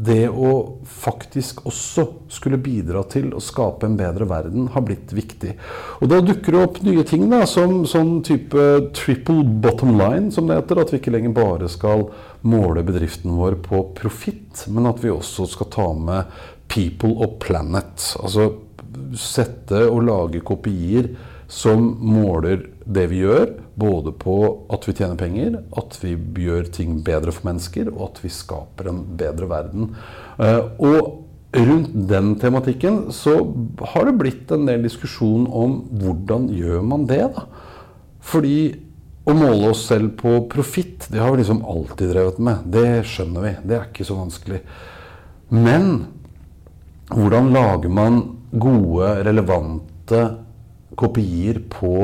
det 0.00 0.30
å 0.32 0.52
faktisk 0.88 1.66
også 1.68 2.06
skulle 2.32 2.56
bidra 2.62 3.02
til 3.12 3.34
å 3.36 3.42
skape 3.44 3.84
en 3.84 3.98
bedre 3.98 4.24
verden, 4.28 4.70
har 4.72 4.84
blitt 4.86 5.12
viktig. 5.12 5.52
Og 6.00 6.08
da 6.08 6.22
dukker 6.24 6.56
det 6.56 6.62
opp 6.62 6.80
nye 6.86 7.04
ting, 7.08 7.26
da, 7.32 7.42
som 7.48 7.82
sånn 7.88 8.22
type 8.24 8.64
triple 8.96 9.44
bottom 9.60 9.98
line, 10.00 10.30
som 10.32 10.48
det 10.48 10.56
heter. 10.62 10.80
At 10.80 10.94
vi 10.94 11.02
ikke 11.02 11.12
lenger 11.12 11.36
bare 11.36 11.68
skal 11.68 12.06
måle 12.48 12.84
bedriften 12.86 13.36
vår 13.36 13.58
på 13.66 13.82
profitt, 13.98 14.64
men 14.72 14.88
at 14.88 15.04
vi 15.04 15.12
også 15.12 15.48
skal 15.52 15.70
ta 15.74 15.90
med 15.92 16.40
people 16.72 17.12
og 17.20 17.36
planet. 17.44 18.14
Altså 18.22 18.48
sette 19.18 19.84
og 19.90 20.04
lage 20.08 20.40
kopier 20.46 21.12
som 21.50 21.82
måler 22.00 22.62
det 22.86 23.08
vi 23.10 23.24
gjør, 23.24 23.52
både 23.80 24.12
på 24.20 24.36
at 24.72 24.84
vi 24.88 24.94
tjener 24.98 25.18
penger, 25.20 25.58
at 25.80 25.96
vi 26.02 26.14
gjør 26.44 26.68
ting 26.74 27.00
bedre 27.06 27.32
for 27.34 27.48
mennesker, 27.48 27.90
og 27.94 28.10
at 28.10 28.20
vi 28.24 28.32
skaper 28.34 28.90
en 28.90 29.02
bedre 29.20 29.48
verden. 29.50 29.90
Eh, 30.38 30.60
og 30.78 31.56
rundt 31.56 31.96
den 32.10 32.36
tematikken 32.38 33.08
så 33.14 33.34
har 33.94 34.06
det 34.06 34.18
blitt 34.20 34.52
en 34.54 34.68
del 34.68 34.84
diskusjon 34.86 35.48
om 35.48 35.80
hvordan 36.02 36.46
gjør 36.54 36.86
man 36.86 37.08
det, 37.10 37.24
da. 37.34 37.48
Fordi 38.20 38.60
å 39.28 39.34
måle 39.36 39.70
oss 39.72 39.84
selv 39.88 40.14
på 40.20 40.36
profitt, 40.50 41.08
det 41.12 41.20
har 41.20 41.32
vi 41.32 41.42
liksom 41.42 41.64
alltid 41.66 42.12
drevet 42.14 42.40
med. 42.42 42.64
Det 42.72 43.02
skjønner 43.08 43.44
vi. 43.44 43.52
Det 43.68 43.76
er 43.76 43.88
ikke 43.88 44.06
så 44.08 44.16
vanskelig. 44.18 44.60
Men 45.50 45.90
hvordan 47.10 47.50
lager 47.54 47.92
man 47.92 48.20
gode, 48.50 49.10
relevante 49.26 50.22
kopier 50.98 51.60
på 51.70 51.94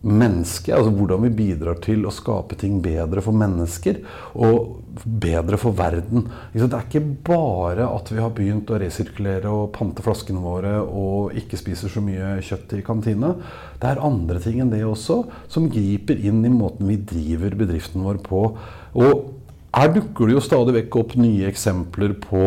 mennesket. 0.00 0.74
Altså 0.76 0.92
hvordan 0.94 1.24
vi 1.26 1.30
bidrar 1.40 1.80
til 1.82 2.04
å 2.06 2.14
skape 2.14 2.58
ting 2.58 2.78
bedre 2.82 3.22
for 3.24 3.36
mennesker 3.36 3.98
og 4.38 4.76
bedre 4.98 5.58
for 5.60 5.74
verden. 5.78 6.28
Det 6.52 6.66
er 6.66 6.84
ikke 6.86 7.04
bare 7.26 7.86
at 7.86 8.12
vi 8.12 8.20
har 8.22 8.34
begynt 8.34 8.70
å 8.70 8.78
resirkulere 8.82 9.50
og 9.50 9.72
pante 9.74 10.04
flaskene 10.04 10.42
våre 10.42 10.76
og 10.82 11.34
ikke 11.38 11.58
spiser 11.60 11.92
så 11.92 12.02
mye 12.04 12.36
kjøtt 12.44 12.76
i 12.78 12.84
kantina. 12.86 13.34
Det 13.78 13.90
er 13.90 14.04
andre 14.06 14.42
ting 14.42 14.62
enn 14.62 14.72
det 14.74 14.84
også 14.86 15.22
som 15.50 15.70
griper 15.72 16.18
inn 16.18 16.44
i 16.46 16.52
måten 16.52 16.90
vi 16.90 17.00
driver 17.02 17.58
bedriften 17.58 18.06
vår 18.06 18.22
på. 18.26 18.44
Og 18.98 19.26
her 19.78 19.90
dukker 19.92 20.26
det 20.26 20.32
jo 20.32 20.42
stadig 20.42 20.74
vekk 20.78 20.96
opp 20.96 21.10
nye 21.20 21.48
eksempler 21.50 22.14
på 22.22 22.42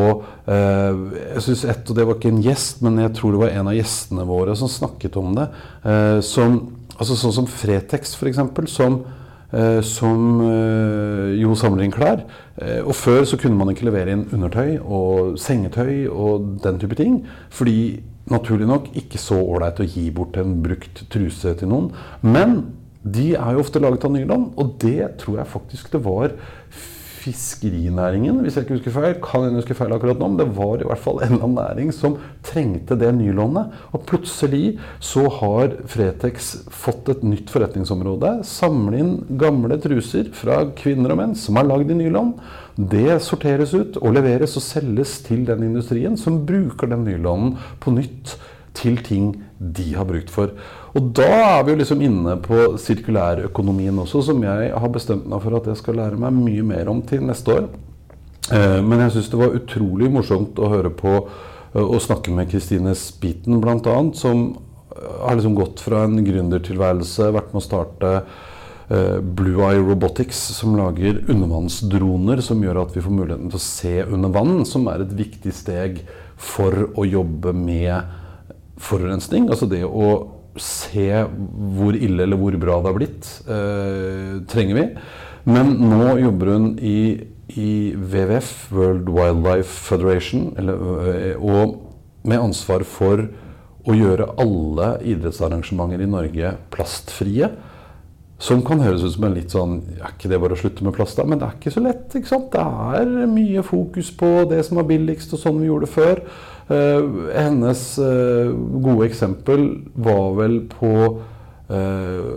eh, 0.50 1.02
jeg 1.36 1.44
synes 1.46 1.62
et, 1.70 1.84
og 1.86 1.98
Det 1.98 2.06
var 2.08 2.18
ikke 2.18 2.32
en 2.34 2.42
gjest, 2.44 2.82
men 2.82 2.98
jeg 3.04 3.14
tror 3.18 3.36
det 3.36 3.42
var 3.44 3.54
en 3.54 3.70
av 3.70 3.78
gjestene 3.78 4.26
våre 4.28 4.56
som 4.58 4.72
snakket 4.72 5.20
om 5.22 5.36
det. 5.38 5.46
Eh, 5.86 6.18
som, 6.26 6.58
altså 7.02 7.18
Sånn 7.18 7.36
som 7.42 7.50
Fretex, 7.50 8.14
f.eks., 8.16 8.40
som, 8.70 9.00
eh, 9.52 9.80
som 9.86 10.42
eh, 10.46 11.34
jo 11.42 11.56
samler 11.58 11.88
inn 11.88 11.96
klær. 11.96 12.24
Eh, 12.62 12.80
og 12.84 12.94
Før 12.98 13.26
så 13.26 13.40
kunne 13.42 13.58
man 13.58 13.74
ikke 13.74 13.88
levere 13.90 14.14
inn 14.16 14.28
undertøy 14.30 14.78
og 14.82 15.40
sengetøy 15.42 16.06
og 16.12 16.62
den 16.64 16.80
type 16.82 16.98
ting. 17.00 17.24
Fordi 17.50 17.80
naturlig 18.32 18.70
nok 18.70 18.92
ikke 19.02 19.20
så 19.20 19.40
ålreit 19.42 19.82
å 19.82 19.90
gi 19.90 20.06
bort 20.14 20.38
en 20.40 20.60
brukt 20.64 21.04
truse 21.12 21.56
til 21.58 21.72
noen. 21.72 21.90
Men 22.22 22.62
de 23.02 23.32
er 23.34 23.56
jo 23.56 23.64
ofte 23.64 23.82
laget 23.82 24.06
av 24.06 24.14
nylon, 24.14 24.52
og 24.62 24.76
det 24.82 25.16
tror 25.22 25.42
jeg 25.42 25.50
faktisk 25.50 25.90
det 25.96 26.04
var 26.06 26.36
fiskerinæringen, 27.22 28.40
hvis 28.42 28.58
jeg 28.58 28.66
ikke 28.66 28.78
husker 28.78 28.96
feil, 28.96 29.16
kan 29.24 29.46
jeg 29.46 29.56
huske 29.60 29.78
feil 29.78 29.94
akkurat 29.96 30.20
nå, 30.22 30.30
men 30.32 30.40
det 30.40 30.48
var 30.58 30.82
i 30.82 30.88
hvert 30.90 31.04
fall 31.04 31.22
en 31.22 31.36
eller 31.36 31.46
annen 31.46 31.60
næring 31.60 31.92
som 31.96 32.18
trengte 32.46 32.98
det 33.00 33.12
nylånet. 33.18 33.76
Og 33.94 34.06
plutselig 34.10 34.78
så 35.04 35.28
har 35.40 35.76
Fretex 35.92 36.52
fått 36.74 37.12
et 37.14 37.26
nytt 37.28 37.54
forretningsområde. 37.54 38.34
Samle 38.48 39.02
inn 39.02 39.14
gamle 39.42 39.78
truser 39.82 40.32
fra 40.36 40.64
kvinner 40.78 41.14
og 41.14 41.22
menn 41.22 41.38
som 41.38 41.60
er 41.62 41.70
lagd 41.70 41.94
i 41.94 42.00
nylån. 42.02 42.34
Det 42.92 43.20
sorteres 43.24 43.76
ut 43.76 44.00
og 44.02 44.16
leveres 44.16 44.58
og 44.58 44.66
selges 44.66 45.20
til 45.26 45.46
den 45.50 45.68
industrien 45.68 46.18
som 46.18 46.42
bruker 46.48 46.90
den 46.90 47.06
nylånen 47.06 47.58
på 47.84 47.94
nytt 47.94 48.38
til 48.78 49.02
ting 49.04 49.34
de 49.60 49.92
har 49.94 50.08
brukt 50.08 50.32
for. 50.32 50.54
Og 50.92 51.12
da 51.16 51.30
er 51.30 51.62
vi 51.64 51.72
jo 51.72 51.80
liksom 51.80 52.02
inne 52.04 52.36
på 52.44 52.74
sirkulærøkonomien 52.82 54.02
også, 54.04 54.26
som 54.28 54.42
jeg 54.44 54.74
har 54.76 54.92
bestemt 54.92 55.30
meg 55.30 55.44
for 55.44 55.56
at 55.56 55.70
jeg 55.72 55.80
skal 55.80 56.02
lære 56.02 56.20
meg 56.20 56.36
mye 56.36 56.66
mer 56.68 56.92
om 56.92 57.00
til 57.08 57.24
neste 57.24 57.56
år. 57.62 57.70
Eh, 58.52 58.80
men 58.84 59.06
jeg 59.06 59.16
syns 59.16 59.30
det 59.32 59.40
var 59.40 59.56
utrolig 59.56 60.10
morsomt 60.12 60.60
å 60.60 60.72
høre 60.72 60.92
på 60.92 61.14
eh, 61.16 61.84
og 61.84 62.02
snakke 62.04 62.34
med 62.36 62.50
Kristine 62.52 62.96
Spiten 62.98 63.62
bl.a., 63.64 63.98
som 64.18 64.48
eh, 64.52 65.20
har 65.22 65.38
liksom 65.38 65.56
gått 65.56 65.84
fra 65.86 66.04
en 66.08 66.20
gründertilværelse, 66.26 67.30
vært 67.38 67.54
med 67.54 67.64
å 67.64 67.68
starte 67.70 68.16
Blue 68.92 69.64
Eye 69.64 69.80
Robotics, 69.80 70.36
som 70.58 70.74
lager 70.76 71.22
undervannsdroner 71.32 72.42
som 72.44 72.60
gjør 72.60 72.82
at 72.82 72.98
vi 72.98 73.04
får 73.06 73.14
muligheten 73.16 73.54
til 73.54 73.56
å 73.56 73.64
se 73.64 73.94
under 74.04 74.34
vann, 74.36 74.66
som 74.68 74.90
er 74.92 75.06
et 75.06 75.14
viktig 75.16 75.54
steg 75.56 76.02
for 76.36 76.76
å 77.00 77.06
jobbe 77.08 77.54
med 77.56 78.12
forurensning. 78.84 79.48
Altså 79.48 79.70
det 79.72 79.86
å 79.88 80.10
se 80.60 81.08
hvor 81.76 81.96
ille 81.96 82.26
eller 82.26 82.40
hvor 82.40 82.56
bra 82.60 82.80
det 82.82 82.92
har 82.92 82.98
blitt, 82.98 83.30
eh, 83.48 84.40
trenger 84.52 84.80
vi. 84.80 84.88
Men 85.52 85.76
nå 85.80 86.18
jobber 86.22 86.52
hun 86.54 86.68
i, 86.78 86.98
i 87.56 87.72
WWF, 87.96 88.52
World 88.76 89.10
Wildlife 89.10 89.72
Federation, 89.88 90.52
eller, 90.60 90.84
eh, 91.14 91.36
og 91.40 91.80
med 92.28 92.44
ansvar 92.44 92.86
for 92.86 93.26
å 93.82 93.98
gjøre 93.98 94.30
alle 94.42 94.94
idrettsarrangementer 95.10 96.04
i 96.04 96.10
Norge 96.10 96.56
plastfrie. 96.74 97.50
Som 98.42 98.64
kan 98.66 98.82
høres 98.82 99.04
ut 99.06 99.14
som 99.14 99.26
en 99.28 99.36
litt 99.38 99.54
sånn 99.54 99.74
Er 100.00 100.16
ikke 100.16 100.30
det 100.32 100.40
bare 100.42 100.56
å 100.56 100.58
slutte 100.58 100.82
med 100.82 100.96
plast, 100.96 101.20
da? 101.20 101.28
Men 101.30 101.38
det 101.38 101.46
er 101.46 101.58
ikke 101.60 101.74
så 101.76 101.84
lett. 101.86 102.16
ikke 102.18 102.32
sant? 102.32 102.48
Det 102.50 102.62
er 102.98 103.30
mye 103.30 103.62
fokus 103.62 104.10
på 104.18 104.32
det 104.50 104.64
som 104.66 104.80
var 104.80 104.88
billigst, 104.90 105.36
og 105.36 105.44
sånn 105.44 105.60
vi 105.62 105.70
gjorde 105.70 105.86
det 105.86 105.94
før. 105.94 106.24
Uh, 106.72 107.28
hennes 107.36 107.82
uh, 108.00 108.52
gode 108.80 109.10
eksempel 109.10 109.66
var 110.00 110.38
vel 110.38 110.62
på 110.72 110.92
uh, 111.68 112.30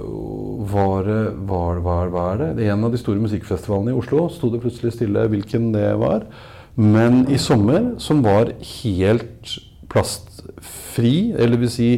var, 0.72 1.10
var, 1.46 1.78
var, 1.84 2.10
var 2.10 2.42
det 2.56 2.66
En 2.66 2.82
av 2.88 2.90
de 2.90 2.98
store 2.98 3.22
musikkfestivalene 3.22 3.92
i 3.92 3.98
Oslo 4.00 4.26
sto 4.32 4.50
det 4.50 4.62
plutselig 4.64 4.96
stille 4.96 5.28
hvilken 5.30 5.70
det 5.76 5.92
var. 6.02 6.26
Men 6.74 7.22
i 7.30 7.38
sommer, 7.38 7.92
som 8.02 8.24
var 8.24 8.50
helt 8.82 9.54
plastfri, 9.92 11.30
eller 11.38 11.60
vil 11.62 11.70
si 11.70 11.88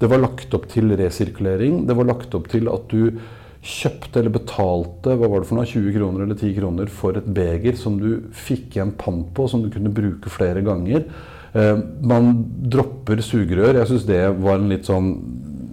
det 0.00 0.10
var 0.10 0.22
lagt 0.24 0.54
opp 0.56 0.66
til 0.72 0.90
resirkulering. 0.98 1.84
Det 1.86 1.94
var 1.94 2.08
lagt 2.08 2.34
opp 2.34 2.48
til 2.50 2.66
at 2.72 2.90
du 2.90 3.14
kjøpte 3.64 4.20
eller 4.20 4.34
betalte 4.34 5.14
hva 5.16 5.28
var 5.30 5.40
det 5.40 5.48
for 5.48 5.56
noe, 5.56 5.68
20 5.68 5.94
kroner 5.94 6.26
eller 6.26 6.36
10 6.36 6.56
kroner 6.58 6.90
for 6.92 7.16
et 7.16 7.28
beger 7.36 7.78
som 7.80 7.96
du 8.00 8.26
fikk 8.36 8.74
igjen 8.74 8.92
pant 9.00 9.30
på, 9.36 9.46
som 9.48 9.62
du 9.64 9.70
kunne 9.72 9.92
bruke 9.94 10.32
flere 10.32 10.64
ganger. 10.66 11.06
Eh, 11.54 11.76
man 12.02 12.32
dropper 12.70 13.22
sugerør. 13.22 13.78
Jeg 13.78 13.90
syns 13.90 14.06
det 14.08 14.22
var 14.42 14.58
en 14.58 14.70
litt 14.72 14.88
sånn 14.88 15.10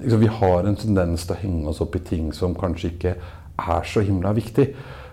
liksom, 0.02 0.22
Vi 0.22 0.34
har 0.42 0.68
en 0.68 0.78
tendens 0.78 1.26
til 1.26 1.36
å 1.36 1.42
henge 1.42 1.72
oss 1.72 1.82
opp 1.82 1.98
i 1.98 2.04
ting 2.06 2.30
som 2.38 2.58
kanskje 2.58 2.94
ikke 2.94 3.16
er 3.62 3.88
så 3.90 4.04
himla 4.06 4.34
viktig. 4.38 4.68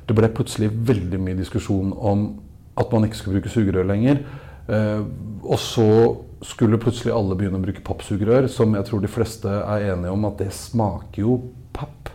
Det 0.08 0.16
ble 0.16 0.30
plutselig 0.32 0.70
veldig 0.72 1.20
mye 1.20 1.38
diskusjon 1.38 1.92
om 1.96 2.28
at 2.78 2.92
man 2.92 3.04
ikke 3.04 3.18
skulle 3.18 3.40
bruke 3.40 3.52
sugerør 3.52 3.88
lenger. 3.88 4.22
Eh, 4.68 5.02
og 5.42 5.58
så 5.60 5.88
skulle 6.44 6.78
plutselig 6.80 7.14
alle 7.16 7.34
begynne 7.34 7.58
å 7.58 7.64
bruke 7.64 7.82
pappsugerør, 7.84 8.46
som 8.52 8.76
jeg 8.76 8.86
tror 8.86 9.00
de 9.02 9.10
fleste 9.10 9.50
er 9.50 9.88
enige 9.94 10.12
om 10.12 10.28
at 10.28 10.38
det 10.38 10.52
smaker 10.54 11.24
jo 11.24 11.38
papp. 11.74 12.12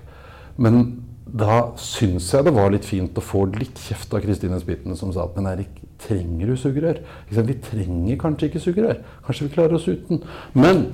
Men 0.62 1.03
da 1.34 1.74
syns 1.82 2.28
jeg 2.30 2.46
det 2.46 2.54
var 2.54 2.70
litt 2.74 2.86
fint 2.86 3.18
å 3.18 3.24
få 3.26 3.48
litt 3.56 3.80
kjeft 3.82 4.12
av 4.14 4.22
Kristine 4.22 4.60
Spitten, 4.62 4.94
som 4.98 5.14
sa 5.14 5.26
at 5.26 5.38
men 5.38 5.50
Erik, 5.50 5.80
trenger 6.04 6.52
du 6.52 6.60
sugerør? 6.60 7.00
Vi 7.34 7.56
trenger 7.64 8.20
kanskje 8.22 8.52
ikke 8.52 8.62
sugerør. 8.62 9.00
Kanskje 9.26 9.48
vi 9.48 9.56
klarer 9.56 9.80
oss 9.80 9.88
uten. 9.90 10.22
Men 10.54 10.86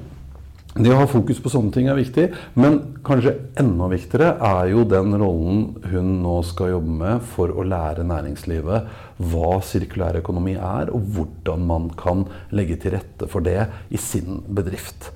det 0.77 0.91
å 0.93 0.99
ha 0.99 1.07
fokus 1.09 1.39
på 1.41 1.49
sånne 1.51 1.73
ting 1.75 1.87
er 1.89 1.97
viktig, 1.97 2.27
men 2.61 2.77
kanskje 3.03 3.33
enda 3.59 3.87
viktigere 3.89 4.35
er 4.45 4.69
jo 4.69 4.85
den 4.87 5.15
rollen 5.17 5.63
hun 5.89 6.11
nå 6.23 6.35
skal 6.45 6.75
jobbe 6.75 6.93
med 7.01 7.25
for 7.33 7.51
å 7.51 7.65
lære 7.65 8.05
næringslivet 8.07 8.93
hva 9.31 9.49
sirkulær 9.65 10.21
økonomi 10.21 10.53
er, 10.55 10.93
og 10.93 11.09
hvordan 11.17 11.65
man 11.67 11.89
kan 11.99 12.23
legge 12.55 12.77
til 12.79 12.95
rette 12.95 13.27
for 13.27 13.43
det 13.43 13.65
i 13.89 13.99
sin 13.99 14.39
bedrift. 14.45 15.09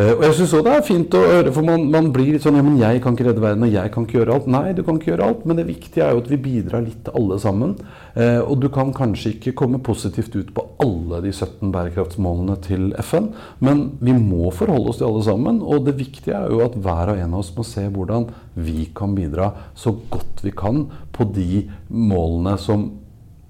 Eh, 0.00 0.14
og 0.14 0.22
jeg 0.24 0.36
syns 0.38 0.52
òg 0.56 0.62
det 0.64 0.72
er 0.72 0.84
fint 0.86 1.14
å 1.18 1.20
høre, 1.20 1.50
for 1.52 1.66
man, 1.66 1.82
man, 1.92 2.06
blir 2.14 2.30
litt 2.32 2.44
sånn 2.44 2.56
Ja, 2.56 2.64
men 2.64 2.78
jeg 2.80 3.02
kan 3.04 3.16
ikke 3.16 3.26
redde 3.26 3.42
verden, 3.42 3.66
og 3.66 3.74
jeg 3.74 3.92
kan 3.92 4.06
ikke 4.06 4.20
gjøre 4.20 4.36
alt. 4.38 4.46
Nei, 4.48 4.70
du 4.76 4.80
kan 4.86 4.96
ikke 4.96 5.10
gjøre 5.10 5.26
alt, 5.28 5.42
men 5.44 5.60
det 5.60 5.66
viktige 5.68 6.06
er 6.06 6.14
jo 6.14 6.22
at 6.22 6.30
vi 6.30 6.38
bidrar 6.40 6.86
litt 6.86 7.10
alle 7.12 7.36
sammen. 7.42 7.74
Eh, 8.14 8.38
og 8.40 8.62
du 8.62 8.70
kan 8.72 8.94
kanskje 8.96 9.34
ikke 9.34 9.54
komme 9.60 9.82
positivt 9.84 10.38
ut 10.38 10.54
på 10.56 10.64
alle 10.80 11.20
de 11.26 11.34
17 11.34 11.74
bærekraftsmålene 11.74 12.56
til 12.64 12.88
FN, 13.10 13.28
men 13.60 13.84
vi 14.00 14.16
må 14.16 14.48
forholde 14.56 14.94
oss 14.94 15.02
til 15.02 15.10
alle 15.10 15.26
sammen. 15.26 15.60
Og 15.60 15.84
det 15.90 15.98
viktige 16.00 16.38
er 16.38 16.48
jo 16.54 16.64
at 16.64 16.78
hver 16.80 17.12
og 17.12 17.20
en 17.20 17.36
av 17.36 17.42
oss 17.42 17.52
må 17.58 17.66
se 17.66 17.84
hvordan 17.92 18.30
vi 18.56 18.88
kan 18.96 19.12
bidra 19.18 19.52
så 19.76 19.92
godt 20.08 20.40
vi 20.46 20.54
kan 20.56 20.86
på 21.12 21.28
de 21.34 21.66
målene 21.92 22.56
som 22.60 22.88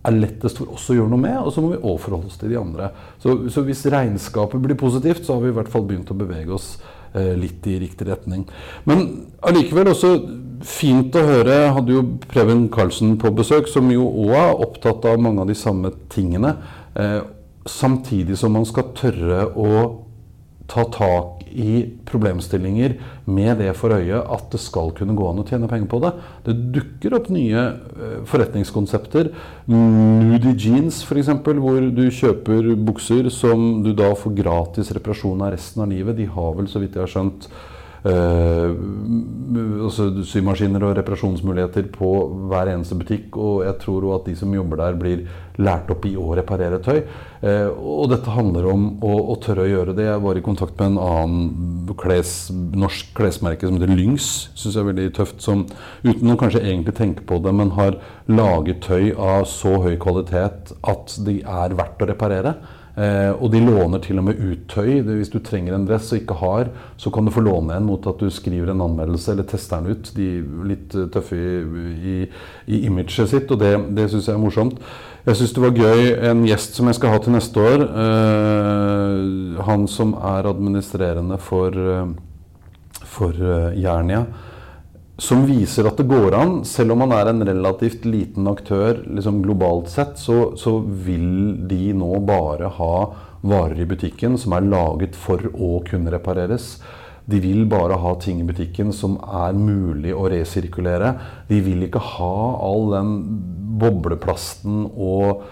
er 0.06 0.16
lettest 0.16 0.60
for 0.60 0.72
oss 0.74 0.88
å 0.90 0.96
gjøre 0.96 1.12
noe 1.12 1.20
med, 1.20 1.36
og 1.42 1.52
så 1.52 1.62
må 1.62 1.74
vi 1.74 1.80
òg 1.82 1.98
forholde 2.00 2.30
oss 2.30 2.38
til 2.40 2.52
de 2.52 2.60
andre. 2.60 2.88
Så, 3.20 3.34
så, 3.52 3.64
hvis 3.66 3.84
regnskapet 3.92 4.62
blir 4.64 4.78
positivt, 4.80 5.26
så 5.26 5.36
har 5.36 5.44
vi 5.44 5.52
i 5.52 5.56
hvert 5.58 5.72
fall 5.72 5.84
begynt 5.88 6.12
å 6.12 6.16
bevege 6.16 6.54
oss 6.56 6.70
eh, 7.12 7.34
litt 7.38 7.66
i 7.68 7.76
riktig 7.82 8.08
retning. 8.08 8.46
Men 8.88 9.04
allikevel 9.44 9.92
også 9.92 10.14
fint 10.66 11.14
å 11.16 11.24
høre 11.24 11.54
Hadde 11.72 11.94
jo 11.94 12.02
Preben 12.28 12.66
Karlsen 12.72 13.14
på 13.20 13.32
besøk, 13.36 13.68
som 13.68 13.88
jo 13.92 14.06
òg 14.24 14.34
er 14.40 14.64
opptatt 14.66 15.06
av 15.08 15.20
mange 15.20 15.44
av 15.44 15.52
de 15.52 15.56
samme 15.58 15.92
tingene. 16.12 16.54
Eh, 16.96 17.20
samtidig 17.68 18.38
som 18.40 18.56
man 18.56 18.64
skal 18.68 18.94
tørre 18.96 19.50
å 19.52 19.70
ta 20.70 20.84
tak 20.94 21.40
i 21.50 21.82
problemstillinger 22.06 22.94
med 23.30 23.58
det 23.58 23.72
for 23.78 23.94
øye 23.96 24.20
at 24.22 24.52
det 24.52 24.60
skal 24.62 24.92
kunne 24.94 25.16
gå 25.18 25.26
an 25.26 25.42
å 25.42 25.46
tjene 25.48 25.68
penger 25.70 25.90
på 25.90 25.98
det. 26.04 26.12
Det 26.46 26.54
dukker 26.76 27.16
opp 27.18 27.30
nye 27.34 27.64
uh, 27.74 28.20
forretningskonsepter. 28.30 29.32
Nudie 29.70 30.54
jeans 30.54 31.02
f.eks., 31.06 31.32
hvor 31.42 31.90
du 31.94 32.04
kjøper 32.14 32.70
bukser 32.78 33.30
som 33.34 33.82
du 33.84 33.92
da 33.98 34.12
får 34.18 34.36
gratis 34.38 34.94
reparasjon 34.94 35.42
av 35.42 35.54
resten 35.56 35.82
av 35.82 35.90
livet. 35.90 36.18
De 36.20 36.30
har 36.30 36.56
vel, 36.58 36.70
så 36.70 36.82
vidt 36.82 36.98
jeg 36.98 37.04
har 37.04 37.14
skjønt, 37.18 37.50
altså 38.00 40.06
symaskiner 40.24 40.84
og 40.86 40.94
reparasjonsmuligheter 40.96 41.90
på 41.92 42.10
hver 42.48 42.70
eneste 42.72 42.96
butikk. 42.96 43.36
Og 43.36 43.64
jeg 43.66 43.76
tror 43.82 44.06
òg 44.08 44.14
at 44.20 44.30
de 44.30 44.36
som 44.38 44.54
jobber 44.54 44.80
der, 44.80 44.96
blir 45.00 45.26
lært 45.60 45.90
opp 45.92 46.06
i 46.08 46.14
å 46.16 46.30
reparere 46.38 46.80
tøy. 46.80 47.02
Uh, 47.40 47.68
og 47.76 48.08
dette 48.12 48.32
handler 48.32 48.70
om 48.72 48.86
å, 49.04 49.12
å, 49.32 49.36
tørre 49.42 49.66
å 49.66 49.70
gjøre 49.70 49.96
det. 49.96 50.08
Jeg 50.08 50.24
var 50.24 50.40
i 50.40 50.44
kontakt 50.44 50.80
med 50.80 50.94
en 50.94 51.02
annen 51.04 51.94
kles, 52.00 52.34
norsk 52.52 53.12
klesmerke 53.16 53.68
som 53.68 53.76
heter 53.76 53.92
Lynx. 53.92 54.30
Syns 54.54 54.74
jeg 54.74 54.84
er 54.84 54.90
veldig 54.90 55.08
tøft. 55.20 55.40
Som 55.44 55.66
uten 56.06 56.32
å 56.32 56.40
kanskje 56.40 56.64
egentlig 56.64 56.96
tenke 56.98 57.26
på 57.28 57.40
det, 57.44 57.54
men 57.56 57.76
har 57.76 58.00
laget 58.30 58.84
tøy 58.86 59.12
av 59.12 59.44
så 59.50 59.76
høy 59.84 59.96
kvalitet 60.00 60.74
at 60.88 61.16
de 61.26 61.40
er 61.44 61.76
verdt 61.76 62.04
å 62.04 62.12
reparere. 62.14 62.56
Eh, 62.98 63.30
og 63.30 63.52
de 63.52 63.60
låner 63.62 64.02
til 64.02 64.18
og 64.18 64.26
med 64.26 64.40
ut 64.40 64.64
tøy. 64.70 65.00
Hvis 65.06 65.30
du 65.32 65.38
trenger 65.44 65.76
en 65.76 65.86
dress 65.88 66.10
og 66.12 66.20
ikke 66.20 66.38
har, 66.40 66.70
så 67.00 67.12
kan 67.14 67.26
du 67.26 67.34
få 67.34 67.44
låne 67.46 67.76
en 67.76 67.86
mot 67.86 68.06
at 68.10 68.18
du 68.20 68.30
skriver 68.32 68.72
en 68.72 68.82
anmeldelse 68.84 69.32
eller 69.34 69.46
tester 69.48 69.80
den 69.80 69.94
ut. 69.94 70.10
De 70.16 70.26
er 70.40 70.66
litt 70.72 70.96
eh, 70.98 71.08
tøffe 71.14 71.38
i, 71.38 71.94
i, 72.14 72.18
i 72.66 72.82
imaget 72.90 73.30
sitt, 73.30 73.50
og 73.50 73.62
det, 73.62 73.72
det 73.96 74.10
syns 74.10 74.28
jeg 74.28 74.36
er 74.36 74.42
morsomt. 74.42 74.82
Jeg 75.26 75.36
syns 75.36 75.54
det 75.54 75.62
var 75.62 75.76
gøy 75.76 76.12
en 76.30 76.44
gjest 76.48 76.78
som 76.78 76.88
jeg 76.88 76.98
skal 76.98 77.14
ha 77.14 77.22
til 77.22 77.36
neste 77.36 77.66
år. 77.72 77.86
Eh, 78.04 79.64
han 79.70 79.88
som 79.90 80.14
er 80.16 80.50
administrerende 80.50 81.40
for, 81.40 81.76
for 83.04 83.44
Jernia 83.76 84.24
som 85.20 85.42
viser 85.44 85.84
at 85.88 85.98
det 86.00 86.08
går 86.08 86.34
an, 86.36 86.52
selv 86.64 86.94
om 86.94 87.02
man 87.02 87.12
er 87.12 87.28
en 87.28 87.44
relativt 87.44 88.06
liten 88.08 88.48
aktør 88.48 89.02
liksom 89.04 89.42
globalt 89.44 89.90
sett, 89.92 90.16
så, 90.18 90.54
så, 90.56 90.78
vil 90.80 91.58
de 91.68 91.92
nå 91.96 92.22
bare 92.24 92.70
ha 92.78 92.94
varer 93.40 93.82
i 93.84 93.88
butikken 93.88 94.38
som 94.40 94.56
er 94.56 94.64
laget 94.64 95.18
for 95.18 95.44
å 95.52 95.82
kunne 95.84 96.12
repareres. 96.14 96.78
De 97.30 97.38
vil 97.42 97.66
bare 97.68 97.98
ha 98.00 98.14
ting 98.20 98.40
i 98.40 98.48
butikken 98.48 98.94
som 98.96 99.18
er 99.20 99.56
mulig 99.56 100.14
å 100.16 100.24
resirkulere. 100.32 101.12
De 101.52 101.60
vil 101.68 101.84
ikke 101.86 102.02
ha 102.16 102.34
all 102.64 102.88
den 102.96 103.14
bobleplasten 103.80 104.86
og 104.88 105.44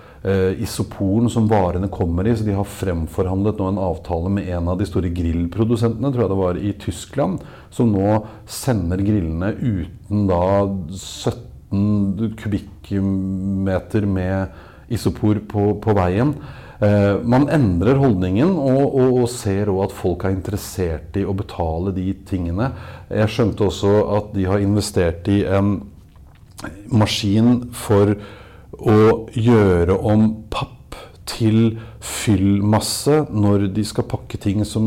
isoporen 0.59 1.31
som 1.31 1.47
varene 1.51 1.87
kommer 1.93 2.27
i. 2.27 2.35
Så 2.37 2.47
de 2.47 2.57
har 2.57 2.67
fremforhandlet 2.67 3.61
nå 3.61 3.69
en 3.71 3.81
avtale 3.83 4.33
med 4.35 4.49
en 4.51 4.71
av 4.73 4.81
de 4.81 4.87
store 4.89 5.13
grillprodusentene, 5.15 6.11
tror 6.11 6.25
jeg 6.25 6.33
det 6.33 6.39
var, 6.41 6.59
i 6.59 6.73
Tyskland, 6.83 7.45
som 7.71 7.93
nå 7.95 8.17
sender 8.51 9.03
grillene 9.05 9.53
uten 9.59 10.27
da 10.31 10.43
17 10.91 12.35
kubikkmeter 12.41 14.09
med 14.09 14.93
isopor 14.93 15.39
på, 15.49 15.69
på 15.85 15.95
veien. 15.97 16.35
Eh, 16.79 17.19
man 17.27 17.49
endrer 17.51 17.99
holdningen 17.99 18.53
og, 18.55 18.85
og, 18.87 19.17
og 19.25 19.31
ser 19.33 19.71
òg 19.73 19.89
at 19.89 19.95
folk 19.99 20.25
er 20.25 20.37
interessert 20.37 21.17
i 21.19 21.25
å 21.27 21.35
betale 21.37 21.91
de 21.97 22.13
tingene. 22.29 22.71
Jeg 23.11 23.33
skjønte 23.35 23.67
også 23.67 23.95
at 24.15 24.31
de 24.37 24.47
har 24.47 24.63
investert 24.63 25.27
i 25.33 25.41
en 25.43 25.81
maskin 26.91 27.69
for 27.75 28.15
å 28.79 29.29
gjøre 29.35 29.97
om 30.07 30.29
papp 30.53 30.77
til 31.29 31.79
fyllmasse 32.01 33.25
når 33.35 33.69
de 33.75 33.85
skal 33.87 34.07
pakke 34.09 34.39
ting 34.41 34.63
som 34.67 34.87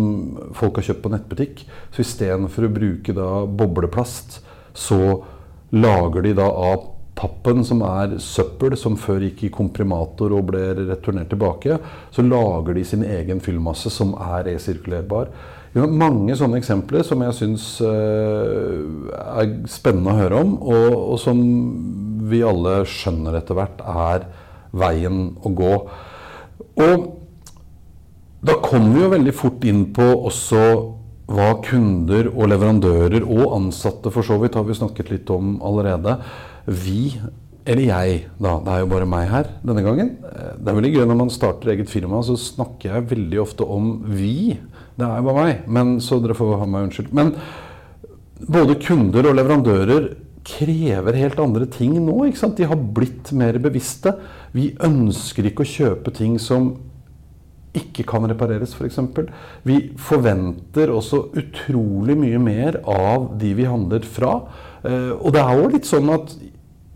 folk 0.58 0.80
har 0.80 0.90
kjøpt 0.90 1.04
på 1.04 1.12
nettbutikk. 1.14 1.66
Så 1.94 2.06
istedenfor 2.06 2.68
å 2.68 2.74
bruke 2.74 3.16
da 3.16 3.30
bobleplast, 3.46 4.40
så 4.74 5.22
lager 5.76 6.26
de 6.26 6.34
da 6.40 6.48
av 6.48 6.90
pappen 7.22 7.62
som 7.68 7.84
er 7.86 8.16
søppel, 8.24 8.76
som 8.80 8.98
før 8.98 9.28
gikk 9.28 9.46
i 9.46 9.54
komprimator 9.54 10.34
og 10.34 10.48
ble 10.50 10.64
returnert 10.80 11.30
tilbake, 11.34 11.78
så 12.14 12.26
lager 12.26 12.78
de 12.78 12.86
sin 12.88 13.04
egen 13.06 13.44
fyllmasse 13.44 13.92
som 13.94 14.16
er 14.16 14.48
resirkulerbar. 14.48 15.30
Vi 15.72 15.80
har 15.80 15.88
mange 15.88 16.36
sånne 16.36 16.60
eksempler 16.60 17.06
som 17.08 17.22
jeg 17.24 17.38
syns 17.38 17.66
uh, 17.80 19.08
er 19.16 19.54
spennende 19.72 20.12
å 20.12 20.20
høre 20.20 20.42
om, 20.44 20.56
og, 20.60 20.88
og, 20.98 21.18
som 21.22 21.40
vi 22.32 22.42
alle 22.44 22.82
skjønner 22.88 23.40
etter 23.40 23.56
hvert 23.56 23.80
er 23.88 24.26
veien 24.76 25.30
å 25.40 25.52
gå. 25.56 25.74
Og 26.82 27.06
da 28.42 28.58
kommer 28.64 28.96
vi 28.96 29.04
jo 29.06 29.14
veldig 29.14 29.36
fort 29.38 29.64
inn 29.70 29.86
på 29.96 30.08
også 30.28 30.64
hva 31.32 31.54
kunder 31.64 32.28
og 32.32 32.50
leverandører 32.52 33.24
og 33.24 33.54
ansatte 33.56 34.12
for 34.12 34.28
så 34.28 34.36
vidt 34.42 34.58
har 34.60 34.66
vi 34.68 34.76
snakket 34.76 35.12
litt 35.14 35.32
om 35.32 35.56
allerede. 35.64 36.18
Vi, 36.68 37.14
eller 37.72 37.88
jeg, 37.88 38.22
da, 38.42 38.58
det 38.66 38.74
er 38.74 38.84
jo 38.84 38.92
bare 38.92 39.08
meg 39.10 39.30
her 39.32 39.50
denne 39.64 39.84
gangen. 39.86 40.14
Det 40.22 40.68
er 40.68 40.78
veldig 40.78 40.94
gøy 40.94 41.06
når 41.08 41.20
man 41.24 41.34
starter 41.34 41.72
eget 41.74 41.92
firma, 41.92 42.22
så 42.26 42.36
snakker 42.40 42.96
jeg 42.96 43.10
veldig 43.14 43.42
ofte 43.42 43.68
om 43.68 43.94
vi. 44.12 44.58
Det 44.98 45.08
er 45.08 45.22
jo 45.22 45.28
bare 45.30 45.46
meg, 45.46 45.68
men, 45.72 45.96
så 46.04 46.20
dere 46.22 46.38
får 46.38 46.58
ha 46.62 46.68
meg 46.70 46.90
unnskyldt. 46.90 47.16
Men 47.18 47.34
både 48.52 48.78
kunder 48.82 49.30
og 49.30 49.38
leverandører 49.38 50.12
krever 50.48 51.18
helt 51.22 51.40
andre 51.42 51.68
ting 51.70 51.96
nå. 52.02 52.16
ikke 52.28 52.42
sant? 52.42 52.58
De 52.58 52.70
har 52.70 52.80
blitt 52.98 53.32
mer 53.38 53.60
bevisste. 53.62 54.16
Vi 54.56 54.72
ønsker 54.84 55.48
ikke 55.48 55.66
å 55.66 55.72
kjøpe 55.72 56.14
ting 56.18 56.40
som 56.42 56.74
ikke 57.78 58.04
kan 58.08 58.26
repareres, 58.28 58.74
f.eks. 58.76 59.00
Vi 59.64 59.78
forventer 60.02 60.92
også 60.92 61.30
utrolig 61.40 62.18
mye 62.20 62.42
mer 62.42 62.82
av 62.84 63.30
de 63.40 63.54
vi 63.56 63.68
handler 63.70 64.04
fra. 64.04 64.34
Eh, 64.84 65.14
og 65.16 65.32
det 65.36 65.44
er 65.44 65.62
jo 65.62 65.70
litt 65.72 65.88
sånn 65.88 66.12
at 66.12 66.34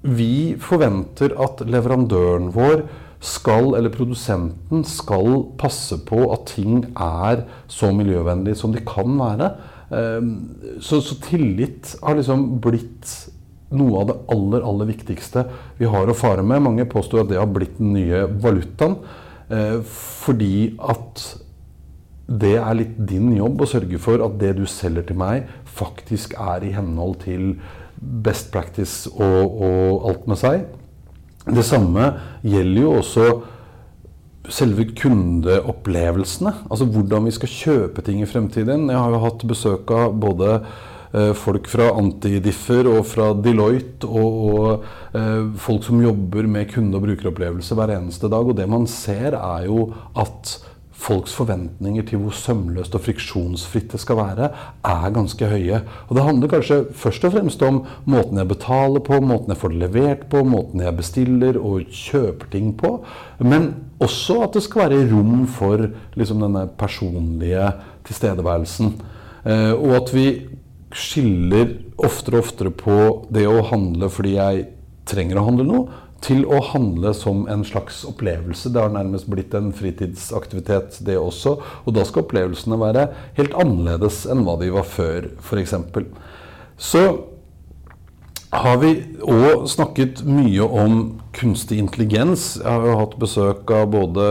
vi 0.05 0.55
forventer 0.61 1.33
at 1.41 1.63
leverandøren 1.65 2.51
vår 2.53 2.85
skal, 3.25 3.73
eller 3.77 3.93
produsenten 3.93 4.83
skal 4.85 5.47
passe 5.57 5.97
på 6.05 6.27
at 6.33 6.45
ting 6.51 6.83
er 6.93 7.45
så 7.71 7.89
miljøvennlige 7.95 8.59
som 8.59 8.75
de 8.75 8.83
kan 8.85 9.15
være. 9.17 9.49
Ehm, 9.95 10.35
så, 10.81 10.99
så, 11.01 11.17
tillit 11.23 11.95
har 12.03 12.19
liksom 12.19 12.59
blitt 12.61 13.13
noe 13.75 14.01
av 14.01 14.09
det 14.11 14.17
aller, 14.33 14.65
aller 14.65 14.89
viktigste 14.91 15.45
vi 15.79 15.89
har 15.89 16.09
å 16.09 16.17
fare 16.17 16.45
med. 16.45 16.63
Mange 16.65 16.85
påstår 16.89 17.23
at 17.23 17.31
det 17.31 17.39
har 17.41 17.49
blitt 17.49 17.79
den 17.79 17.95
nye 17.97 18.25
valutaen. 18.29 18.99
Eh, 19.49 19.79
fordi 19.85 20.75
at 20.81 21.25
det 22.25 22.55
er 22.57 22.77
litt 22.77 22.95
din 23.09 23.35
jobb 23.37 23.61
å 23.61 23.69
sørge 23.69 23.99
for 24.01 24.21
at 24.25 24.37
det 24.41 24.55
du 24.57 24.63
selger 24.69 25.05
til 25.05 25.19
meg, 25.21 25.49
faktisk 25.65 26.33
er 26.41 26.65
i 26.65 26.73
henhold 26.73 27.19
til 27.25 27.51
best 28.05 28.51
practice 28.53 29.09
og, 29.11 29.61
og 29.61 30.09
alt 30.09 30.29
med 30.29 30.41
seg. 30.41 30.65
Det 31.45 31.65
samme 31.65 32.09
gjelder 32.45 32.81
jo 32.81 32.95
også 32.99 33.27
selve 34.51 34.87
kundeopplevelsene. 34.97 36.53
Altså 36.69 36.87
hvordan 36.89 37.29
vi 37.29 37.33
skal 37.35 37.51
kjøpe 37.51 38.03
ting 38.05 38.21
i 38.21 38.29
fremtiden. 38.29 38.89
Jeg 38.91 39.01
har 39.01 39.13
jo 39.13 39.23
hatt 39.23 39.45
besøk 39.49 39.93
av 39.93 40.13
både 40.21 40.51
eh, 40.57 41.33
folk 41.37 41.69
fra 41.71 41.91
Antidiffer 41.97 42.89
og 42.91 43.03
fra 43.09 43.31
Deloitte 43.37 44.09
og, 44.09 44.39
og 44.49 45.17
eh, 45.17 45.43
folk 45.61 45.85
som 45.87 46.01
jobber 46.03 46.49
med 46.49 46.69
kunde- 46.73 46.97
og 46.99 47.07
brukeropplevelse 47.07 47.77
hver 47.77 47.95
eneste 47.97 48.29
dag. 48.31 48.45
Og 48.45 48.57
det 48.57 48.69
man 48.69 48.89
ser, 48.89 49.37
er 49.37 49.67
jo 49.69 49.89
at 50.13 50.57
folks 50.95 51.33
forventninger 51.35 52.05
til 52.07 52.21
hvor 52.23 52.35
sømløst 52.35 52.95
og 52.95 53.03
friksjonsfritt 53.05 53.91
det 53.93 53.99
skal 54.01 54.17
være, 54.19 54.49
er 54.87 55.13
ganske 55.13 55.49
høye. 55.51 55.81
Og 56.07 56.15
det 56.17 56.25
handler 56.25 56.51
kanskje 56.51 56.79
først 56.95 57.27
og 57.27 57.35
fremst 57.35 57.65
om 57.67 57.81
måten 58.09 58.39
jeg 58.39 58.49
betaler 58.49 59.03
på, 59.05 59.19
måten 59.21 59.53
jeg 59.53 59.61
får 59.61 59.73
det 59.73 59.81
levert 59.83 60.25
på, 60.31 60.43
måten 60.47 60.83
jeg 60.85 60.97
bestiller 60.97 61.59
og 61.59 61.89
kjøper 61.91 62.51
ting 62.53 62.71
på. 62.79 62.95
Men 63.43 63.73
også 64.03 64.41
at 64.47 64.57
det 64.57 64.63
skal 64.65 64.87
være 64.87 65.07
rom 65.11 65.45
for 65.51 65.87
liksom, 66.15 66.45
denne 66.45 66.65
personlige 66.79 67.69
tilstedeværelsen. 68.07 68.95
Eh, 69.45 69.73
og 69.75 69.99
at 69.99 70.13
vi 70.15 70.29
skiller 70.95 71.75
oftere 72.01 72.39
og 72.39 72.47
oftere 72.47 72.71
på 72.71 72.97
det 73.33 73.45
å 73.49 73.65
handle 73.67 74.07
fordi 74.11 74.37
jeg 74.37 74.65
trenger 75.05 75.37
å 75.37 75.45
handle 75.47 75.65
noe, 75.67 76.01
til 76.25 76.43
å 76.49 76.59
handle 76.71 77.13
som 77.17 77.45
en 77.51 77.63
slags 77.67 78.01
opplevelse. 78.07 78.71
Det 78.73 78.81
har 78.81 78.93
nærmest 78.93 79.29
blitt 79.31 79.53
en 79.57 79.71
fritidsaktivitet, 79.75 80.99
det 81.05 81.19
også. 81.21 81.57
Og 81.85 81.95
da 81.95 82.05
skal 82.07 82.25
opplevelsene 82.25 82.79
være 82.81 83.07
helt 83.37 83.55
annerledes 83.61 84.23
enn 84.29 84.43
hva 84.47 84.57
de 84.61 84.71
var 84.73 84.87
før, 84.89 85.29
f.eks. 85.45 85.75
Så 86.81 87.05
har 88.55 88.79
vi 88.79 88.91
òg 89.25 89.65
snakket 89.69 90.23
mye 90.27 90.63
om 90.63 90.97
kunstig 91.35 91.79
intelligens. 91.81 92.55
Jeg 92.61 92.69
har 92.69 92.87
jo 92.87 92.97
hatt 93.01 93.17
besøk 93.19 93.71
av 93.75 93.89
både 93.93 94.25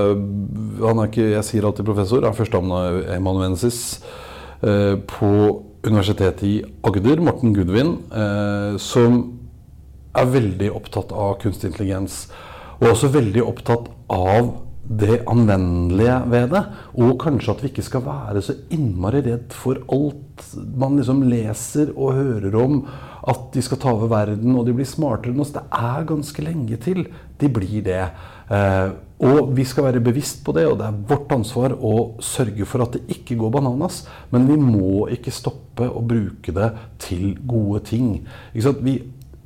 han 0.80 1.00
er 1.00 1.11
ikke, 1.11 1.30
Jeg 1.35 1.46
sier 1.48 1.66
alltid 1.68 1.88
professor, 1.88 2.24
er 2.24 2.37
førsteamanuensis 2.37 3.80
eh, 4.64 4.96
på 4.98 5.30
Universitetet 5.85 6.44
i 6.48 6.54
Agder, 6.87 7.20
Morten 7.20 7.52
Gudvin, 7.57 7.98
eh, 8.09 8.78
som 8.80 9.43
er 10.14 10.35
veldig 10.35 10.70
opptatt 10.74 11.14
av 11.14 11.38
kunstig 11.42 11.72
intelligens. 11.72 12.27
Og 12.81 12.92
også 12.92 13.12
veldig 13.14 13.42
opptatt 13.44 13.90
av 14.12 14.53
det 14.85 15.22
anvendelige 15.31 16.16
ved 16.29 16.50
det. 16.53 16.62
Og 17.00 17.16
kanskje 17.22 17.55
at 17.55 17.64
vi 17.64 17.70
ikke 17.72 17.87
skal 17.87 18.05
være 18.05 18.42
så 18.44 18.57
innmari 18.74 19.22
redd 19.24 19.55
for 19.57 19.81
alt 19.94 20.44
man 20.77 20.98
liksom 20.98 21.24
leser 21.31 21.94
og 21.94 22.18
hører 22.18 22.59
om. 22.61 22.83
At 23.24 23.48
de 23.55 23.62
skal 23.64 23.81
ta 23.81 23.94
over 23.94 24.11
verden 24.12 24.53
og 24.59 24.66
de 24.68 24.77
blir 24.77 24.88
smartere 24.88 25.33
enn 25.33 25.40
oss. 25.40 25.55
Det 25.55 25.64
er 25.64 26.09
ganske 26.09 26.44
lenge 26.44 26.79
til 26.85 27.07
de 27.40 27.50
blir 27.50 27.81
det. 27.87 28.05
Eh, 28.53 28.92
og 29.24 29.55
vi 29.57 29.64
skal 29.64 29.87
være 29.87 30.03
bevisst 30.05 30.42
på 30.44 30.53
det, 30.53 30.66
og 30.68 30.77
det 30.81 30.88
er 30.88 30.96
vårt 31.09 31.31
ansvar 31.33 31.72
å 31.79 32.18
sørge 32.20 32.66
for 32.68 32.85
at 32.85 32.96
det 32.96 33.07
ikke 33.14 33.38
går 33.40 33.55
bananas. 33.55 34.03
Men 34.35 34.48
vi 34.50 34.59
må 34.61 35.07
ikke 35.14 35.33
stoppe 35.33 35.87
å 35.88 36.03
bruke 36.05 36.53
det 36.53 36.72
til 37.00 37.38
gode 37.48 37.85
ting. 37.88 38.09
Vi 38.53 38.98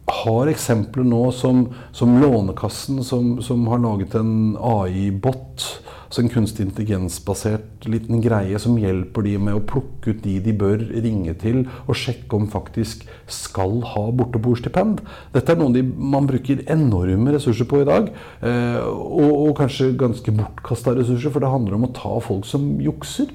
har 0.09 0.49
eksempler 0.51 1.07
nå 1.07 1.29
som, 1.37 1.67
som 1.93 2.17
Lånekassen, 2.23 3.03
som, 3.05 3.37
som, 3.45 3.67
har 3.69 3.83
laget 3.83 4.17
en 4.19 4.57
AI-bot. 4.57 5.67
Altså 6.09 6.23
en 6.23 6.31
kunstig 6.33 6.65
intelligensbasert 6.65 7.85
liten 7.93 8.23
greie 8.25 8.57
som 8.63 8.79
hjelper 8.81 9.27
de 9.27 9.35
med 9.45 9.59
å 9.59 9.65
plukke 9.69 10.15
ut 10.15 10.23
de 10.25 10.39
de 10.41 10.55
bør 10.57 10.81
ringe 11.05 11.35
til, 11.43 11.67
og 11.85 11.99
sjekke 12.01 12.39
om 12.39 12.47
faktisk 12.49 13.05
skal 13.29 13.83
ha 13.93 14.07
borteboerstipend. 14.17 15.03
Dette 15.35 15.53
er 15.53 15.61
noe 15.61 15.75
de, 15.77 15.85
man 15.85 16.29
bruker 16.31 16.65
enorme 16.73 17.37
ressurser 17.37 17.69
på 17.69 17.83
i 17.83 17.89
dag. 17.91 18.09
Eh, 18.41 18.81
og, 18.89 19.35
og 19.37 19.53
kanskje 19.61 19.93
ganske 20.01 20.33
bortkasta 20.33 20.97
ressurser, 20.97 21.35
for 21.35 21.45
det 21.45 21.53
handler 21.53 21.77
om 21.77 21.91
å 21.91 21.95
ta 22.01 22.17
folk 22.25 22.49
som 22.49 22.71
jukser. 22.81 23.35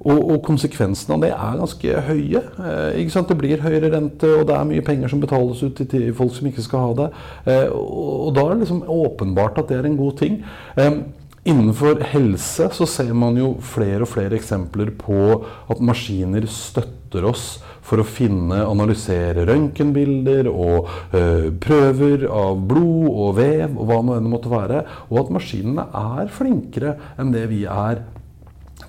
Og, 0.00 0.16
og 0.16 0.38
konsekvensene 0.46 1.16
av 1.16 1.24
det 1.24 1.30
er 1.34 1.60
ganske 1.60 2.02
høye. 2.08 2.42
Eh, 2.64 3.16
det 3.30 3.36
blir 3.36 3.60
høyere 3.60 3.92
rente, 3.92 4.30
og 4.38 4.46
det 4.48 4.56
er 4.56 4.68
mye 4.68 4.84
penger 4.84 5.12
som 5.12 5.20
betales 5.20 5.60
ut 5.60 5.82
til, 5.82 6.10
folk 6.16 6.32
som 6.36 6.48
ikke 6.48 6.64
skal 6.64 6.86
ha 6.86 6.92
det. 7.02 7.08
Eh, 7.44 7.66
og, 7.68 8.28
og, 8.28 8.30
da 8.36 8.46
er 8.46 8.54
det 8.54 8.64
liksom 8.64 8.84
åpenbart 8.88 9.60
at 9.60 9.68
det 9.68 9.80
er 9.80 9.90
en 9.90 9.98
god 10.00 10.16
ting. 10.22 10.40
Eh, 10.80 11.02
innenfor 11.50 12.00
helse 12.12 12.68
så 12.76 12.86
ser 12.88 13.12
man 13.16 13.36
jo 13.40 13.54
flere 13.64 14.04
og 14.06 14.12
flere 14.12 14.36
eksempler 14.36 14.92
på 14.96 15.42
at 15.72 15.84
maskiner 15.84 16.48
støtter 16.48 17.26
oss 17.28 17.58
for 17.84 18.00
å 18.00 18.06
finne, 18.06 18.60
analysere 18.62 19.46
røntgenbilder 19.48 20.48
og 20.50 20.88
øh, 21.16 21.48
prøver 21.62 22.26
av 22.30 22.60
blod 22.70 23.08
og 23.10 23.34
vev 23.40 23.74
og 23.74 23.88
hva 23.88 24.00
det 24.12 24.30
måtte 24.30 24.52
være. 24.52 24.84
Og 25.10 25.24
at 25.24 25.34
maskinene 25.34 25.88
er 25.90 26.30
flinkere 26.32 26.94
enn 27.18 27.34
det 27.34 27.48
vi 27.50 27.64
er 27.66 28.04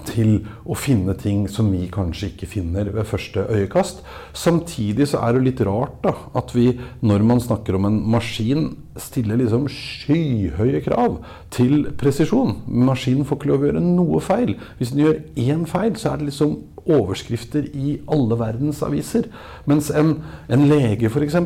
til 0.08 0.34
å 0.66 0.76
finne 0.78 1.16
ting 1.20 1.46
som 1.52 1.70
vi 1.74 1.88
kanskje 1.92 2.32
ikke 2.32 2.50
finner 2.50 2.92
ved 2.94 3.08
første 3.10 3.46
øyekast. 3.50 4.02
Samtidig 4.38 5.10
så 5.12 5.22
er 5.26 5.38
det 5.38 5.46
litt 5.46 5.64
rart 5.68 6.00
da, 6.06 6.16
at 6.38 6.54
vi, 6.56 6.72
når 7.06 7.26
man 7.28 7.44
snakker 7.44 7.78
om 7.78 7.88
en 7.90 8.00
maskin, 8.14 8.72
stiller 9.00 9.40
liksom 9.40 9.70
skyhøye 9.72 10.82
krav 10.86 11.22
til 11.54 11.88
presisjon. 12.00 12.58
Maskinen 12.68 13.28
får 13.28 13.40
ikke 13.40 13.52
lov 13.52 13.64
å 13.64 13.70
gjøre 13.70 13.86
noe 13.86 14.22
feil. 14.24 14.58
Hvis 14.80 14.94
den 14.96 15.06
gjør 15.06 15.22
én 15.40 15.66
feil, 15.70 15.96
så 16.00 16.12
er 16.12 16.22
det 16.22 16.32
liksom 16.32 16.58
overskrifter 16.90 17.68
i 17.78 17.98
alle 18.12 18.38
verdens 18.40 18.82
aviser. 18.86 19.28
Mens 19.70 19.92
en, 19.94 20.16
en 20.52 20.66
lege, 20.70 21.10
f.eks., 21.12 21.38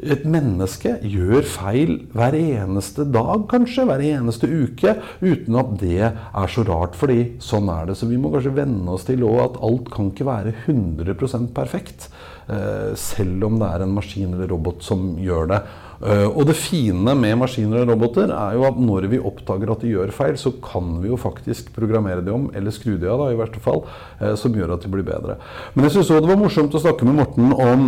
et 0.00 0.24
menneske, 0.28 0.96
gjør 1.04 1.46
feil 1.46 1.96
hver 2.16 2.36
eneste 2.38 3.06
dag, 3.12 3.46
kanskje, 3.50 3.86
hver 3.88 4.04
eneste 4.04 4.48
uke, 4.48 4.96
uten 5.20 5.60
at 5.60 5.76
det 5.82 6.00
er 6.10 6.52
så 6.54 6.64
rart. 6.68 6.96
Fordi 6.98 7.36
sånn 7.42 7.70
er 7.72 7.90
det. 7.90 7.98
Så 8.00 8.08
vi 8.10 8.20
må 8.20 8.32
kanskje 8.32 8.56
venne 8.56 8.96
oss 8.96 9.06
til 9.08 9.24
at 9.30 9.60
alt 9.60 9.92
kan 9.92 10.10
ikke 10.10 10.28
være 10.28 10.56
100% 10.66 11.52
perfekt. 11.56 12.10
Eh, 12.50 12.96
selv 12.98 13.46
om 13.46 13.60
det 13.60 13.68
er 13.68 13.84
en 13.84 13.94
maskin 13.94 14.34
eller 14.34 14.50
robot 14.50 14.82
som 14.82 15.12
gjør 15.20 15.52
det. 15.52 15.60
Eh, 16.00 16.26
og 16.28 16.46
det 16.48 16.56
fine 16.56 17.12
med 17.18 17.36
maskiner 17.42 17.82
og 17.82 17.90
roboter 17.92 18.30
er 18.32 18.54
jo 18.56 18.64
at 18.64 18.78
når 18.80 19.06
vi 19.12 19.20
oppdager 19.20 19.72
at 19.72 19.82
de 19.84 19.92
gjør 19.92 20.14
feil, 20.16 20.38
så 20.40 20.54
kan 20.64 20.94
vi 21.02 21.10
jo 21.10 21.18
faktisk 21.20 21.68
programmere 21.76 22.24
de 22.24 22.32
om, 22.32 22.48
eller 22.56 22.72
skru 22.72 22.94
de 22.96 23.10
av, 23.10 23.20
da, 23.20 23.28
i 23.34 23.40
verste 23.40 23.60
fall, 23.60 23.84
eh, 24.20 24.32
som 24.40 24.56
gjør 24.56 24.76
at 24.76 24.86
de 24.86 24.92
blir 24.92 25.04
bedre. 25.04 25.36
Men 25.74 25.86
jeg 25.86 25.98
syns 25.98 26.14
òg 26.14 26.24
det 26.24 26.32
var 26.32 26.40
morsomt 26.40 26.76
å 26.76 26.80
snakke 26.80 27.08
med 27.08 27.20
Morten 27.20 27.52
om 27.52 27.86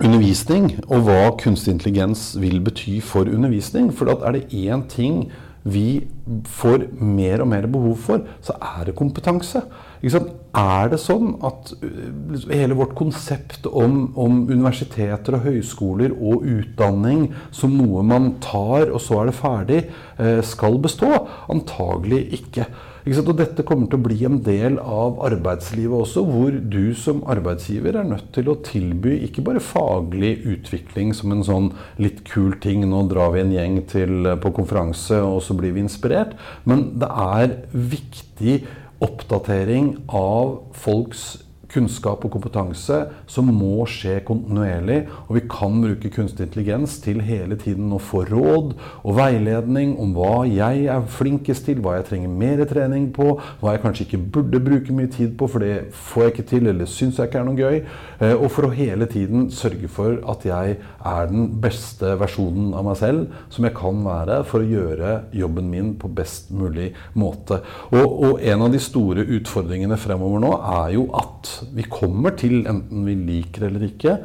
undervisning, 0.00 0.70
og 0.86 1.04
hva 1.08 1.20
kunstig 1.40 1.74
intelligens 1.74 2.30
vil 2.40 2.60
bety 2.64 3.00
for 3.04 3.28
undervisning. 3.28 3.90
For 3.92 4.08
er 4.14 4.38
det 4.38 4.46
én 4.54 4.86
ting 4.88 5.24
vi 5.66 6.06
får 6.48 6.86
mer 6.96 7.42
og 7.42 7.50
mer 7.50 7.66
behov 7.68 7.98
for, 8.06 8.22
så 8.40 8.54
er 8.78 8.86
det 8.88 8.96
kompetanse. 8.96 9.66
Er 10.00 10.88
det 10.90 10.98
sånn 10.98 11.34
at 11.44 11.74
uh, 11.78 12.46
hele 12.48 12.76
vårt 12.78 12.96
konsept 12.98 13.68
om, 13.68 14.10
om, 14.18 14.42
universiteter 14.48 15.36
og 15.36 15.44
høyskoler 15.44 16.14
og 16.16 16.46
utdanning 16.48 17.28
som 17.54 17.76
noe 17.76 18.02
man 18.06 18.32
tar, 18.42 18.88
og 18.90 19.00
så 19.04 19.20
er 19.20 19.30
det 19.30 19.36
ferdig, 19.38 19.82
uh, 20.18 20.40
skal 20.46 20.80
bestå? 20.82 21.12
Antagelig 21.52 22.24
ikke. 22.40 22.66
Og 23.10 23.30
dette 23.38 23.64
kommer 23.64 23.88
til 23.88 23.96
å 23.96 24.04
bli 24.04 24.18
en 24.28 24.40
del 24.44 24.76
av 24.80 25.22
arbeidslivet 25.24 26.02
også, 26.02 26.24
hvor 26.26 26.52
du 26.52 26.92
som 26.98 27.22
arbeidsgiver 27.32 27.96
er 27.96 28.08
nødt 28.08 28.28
til 28.36 28.50
å 28.52 28.58
tilby 28.64 29.14
ikke 29.24 29.44
bare 29.46 29.62
faglig 29.64 30.34
utvikling 30.44 31.14
som 31.16 31.32
en 31.32 31.46
sånn 31.46 31.70
litt 32.02 32.20
kul 32.28 32.58
ting, 32.60 32.84
nå 32.88 33.06
drar 33.08 33.32
vi 33.34 33.44
en 33.44 33.54
gjeng 33.56 33.80
til, 33.88 34.34
på 34.42 34.52
konferanse 34.56 35.16
og 35.24 35.40
så 35.46 35.56
blir 35.56 35.72
vi 35.76 35.84
inspirert, 35.86 36.36
men 36.68 36.90
det 37.00 37.08
er 37.08 37.56
viktig 37.72 38.60
oppdatering 39.00 39.96
av 40.06 40.62
folks 40.72 41.38
kunnskap 41.70 42.24
og 42.26 42.32
kompetanse 42.34 42.98
som 43.30 43.50
må 43.54 43.84
skje 43.90 44.18
kontinuerlig. 44.26 45.02
Og 45.28 45.38
vi 45.38 45.44
kan 45.50 45.78
bruke 45.82 46.12
kunstig 46.12 46.48
intelligens 46.48 46.98
til 47.04 47.22
hele 47.24 47.58
tiden 47.60 47.92
å 47.94 48.00
få 48.02 48.24
råd 48.28 48.74
og 48.76 49.16
veiledning 49.18 49.96
om 50.00 50.14
hva 50.16 50.44
jeg 50.48 50.86
er 50.90 51.06
flinkest 51.10 51.68
til, 51.68 51.82
hva 51.84 51.98
jeg 51.98 52.08
trenger 52.10 52.34
mer 52.42 52.64
trening 52.70 53.08
på, 53.14 53.32
hva 53.60 53.74
jeg 53.74 53.84
kanskje 53.84 54.06
ikke 54.06 54.22
burde 54.36 54.62
bruke 54.64 54.96
mye 54.96 55.10
tid 55.12 55.36
på, 55.38 55.48
for 55.50 55.64
det 55.64 55.90
får 56.10 56.26
jeg 56.26 56.34
ikke 56.34 56.48
til, 56.52 56.70
eller 56.72 56.90
syns 56.90 57.20
jeg 57.20 57.30
ikke 57.30 57.42
er 57.42 57.48
noe 57.48 57.60
gøy. 57.60 57.80
Eh, 58.20 58.34
og 58.34 58.48
for 58.54 58.68
å 58.68 58.74
hele 58.74 59.08
tiden 59.10 59.48
sørge 59.54 59.90
for 59.90 60.20
at 60.30 60.46
jeg 60.48 60.78
er 60.80 61.30
den 61.30 61.48
beste 61.62 62.14
versjonen 62.20 62.74
av 62.76 62.86
meg 62.86 62.98
selv 63.00 63.40
som 63.52 63.66
jeg 63.66 63.76
kan 63.76 64.02
være 64.04 64.40
for 64.48 64.62
å 64.62 64.70
gjøre 64.70 65.16
jobben 65.36 65.70
min 65.70 65.94
på 66.00 66.10
best 66.12 66.50
mulig 66.54 66.90
måte. 67.18 67.60
Og, 67.94 68.06
og 68.06 68.44
en 68.44 68.66
av 68.66 68.72
de 68.72 68.80
store 68.82 69.24
utfordringene 69.38 69.98
fremover 70.00 70.42
nå 70.42 70.54
er 70.58 70.96
jo 70.96 71.06
at 71.16 71.59
vi 71.74 71.86
kommer 71.90 72.36
til, 72.38 72.62
enten 72.68 73.06
vi 73.06 73.16
liker 73.18 73.68
eller 73.68 73.86
ikke, 73.88 74.18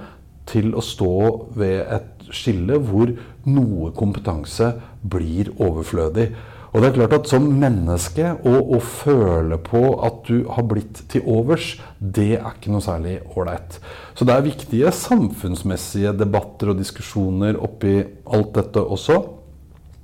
til 0.50 0.74
å 0.78 0.84
stå 0.84 1.14
ved 1.58 1.80
et 1.96 2.28
skille 2.34 2.78
hvor 2.82 3.12
noe 3.50 3.92
kompetanse 3.98 4.74
blir 5.02 5.52
overflødig. 5.62 6.30
Og 6.76 6.82
det 6.84 6.90
er 6.90 6.96
klart 6.98 7.14
at 7.16 7.30
Som 7.32 7.46
menneske 7.56 8.34
å 8.44 8.80
føle 8.84 9.58
på 9.64 9.82
at 10.04 10.26
du 10.28 10.44
har 10.52 10.66
blitt 10.68 11.06
til 11.12 11.24
overs, 11.24 11.78
det 12.00 12.34
er 12.36 12.50
ikke 12.52 12.74
noe 12.74 12.84
særlig 12.84 13.22
ålreit. 13.32 13.80
Så 14.12 14.28
det 14.28 14.36
er 14.36 14.44
viktige 14.50 14.92
samfunnsmessige 14.92 16.12
debatter 16.20 16.74
og 16.74 16.82
diskusjoner 16.82 17.56
oppi 17.64 17.96
alt 18.28 18.52
dette 18.60 18.84
også. 18.84 19.22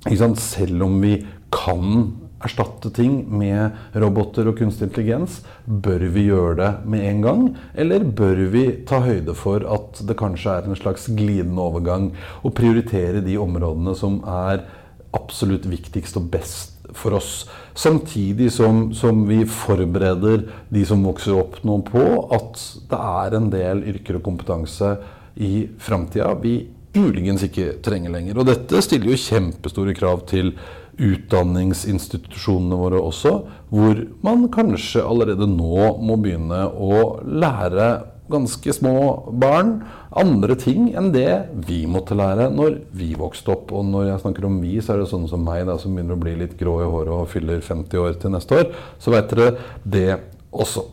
Selv 0.08 0.88
om 0.88 0.96
vi 1.04 1.18
kan 1.52 2.08
erstatte 2.44 2.90
ting 2.94 3.22
med 3.30 3.96
roboter 3.98 4.50
og 4.50 4.58
kunstig 4.58 4.88
intelligens? 4.88 5.40
Bør 5.66 6.04
vi 6.12 6.26
gjøre 6.28 6.58
det 6.60 6.70
med 6.90 7.06
en 7.08 7.24
gang, 7.24 7.42
eller 7.78 8.04
bør 8.04 8.44
vi 8.52 8.64
ta 8.88 9.02
høyde 9.04 9.34
for 9.38 9.64
at 9.64 10.02
det 10.08 10.18
kanskje 10.20 10.58
er 10.58 10.68
en 10.68 10.78
slags 10.78 11.08
glidende 11.12 11.62
overgang, 11.62 12.10
og 12.42 12.56
prioritere 12.58 13.24
de 13.24 13.38
områdene 13.40 13.96
som 13.98 14.20
er 14.26 14.66
absolutt 15.12 15.66
viktigst 15.68 16.16
og 16.20 16.28
best 16.32 16.72
for 16.96 17.16
oss. 17.16 17.46
Samtidig 17.74 18.50
som, 18.52 18.90
som, 18.94 19.24
vi 19.28 19.44
forbereder 19.48 20.46
de 20.72 20.84
som 20.88 21.04
vokser 21.06 21.36
opp 21.38 21.58
nå 21.66 21.78
på 21.88 22.04
at 22.34 22.60
det 22.90 23.00
er 23.00 23.36
en 23.38 23.50
del 23.52 23.82
yrker 23.94 24.18
og 24.18 24.26
kompetanse 24.26 24.94
i 25.40 25.66
framtida 25.80 26.34
vi 26.42 26.58
muligens 26.92 27.44
ikke 27.46 27.78
trenger 27.84 28.12
lenger. 28.12 28.38
Og 28.38 28.48
dette 28.48 28.82
stiller 28.84 29.12
jo 29.12 29.20
kjempestore 29.20 29.94
krav 29.96 30.26
til 30.28 30.52
utdanningsinstitusjonene 31.00 32.78
våre 32.78 33.00
også, 33.00 33.36
hvor 33.72 34.00
man 34.24 34.48
kanskje 34.52 35.04
allerede 35.04 35.48
nå 35.48 35.94
må 36.04 36.18
begynne 36.20 36.66
å 36.68 37.20
lære 37.24 37.92
ganske 38.32 38.72
små 38.72 38.96
barn 39.40 39.74
andre 40.16 40.56
ting 40.60 40.90
enn 40.96 41.10
det 41.14 41.30
vi 41.66 41.82
måtte 41.90 42.16
lære 42.16 42.48
når 42.54 42.78
vi 42.96 43.12
vokste 43.18 43.54
opp. 43.54 43.72
Og 43.76 43.86
når 43.88 44.10
jeg 44.10 44.22
snakker 44.24 44.46
om 44.48 44.60
vi, 44.62 44.76
så 44.80 44.94
er 44.94 45.02
det 45.02 45.10
sånne 45.12 45.30
som 45.30 45.42
meg 45.46 45.66
da, 45.68 45.78
som 45.80 45.96
begynner 45.96 46.16
å 46.16 46.22
bli 46.22 46.36
litt 46.40 46.54
grå 46.60 46.78
i 46.82 46.90
håret 46.94 47.14
og 47.16 47.32
fyller 47.32 47.64
50 47.64 48.04
år 48.04 48.20
til 48.22 48.34
neste 48.36 48.60
år. 48.60 48.70
Så 49.02 49.14
vet 49.14 49.32
dere 49.32 49.50
det 49.84 50.08
også. 50.52 50.86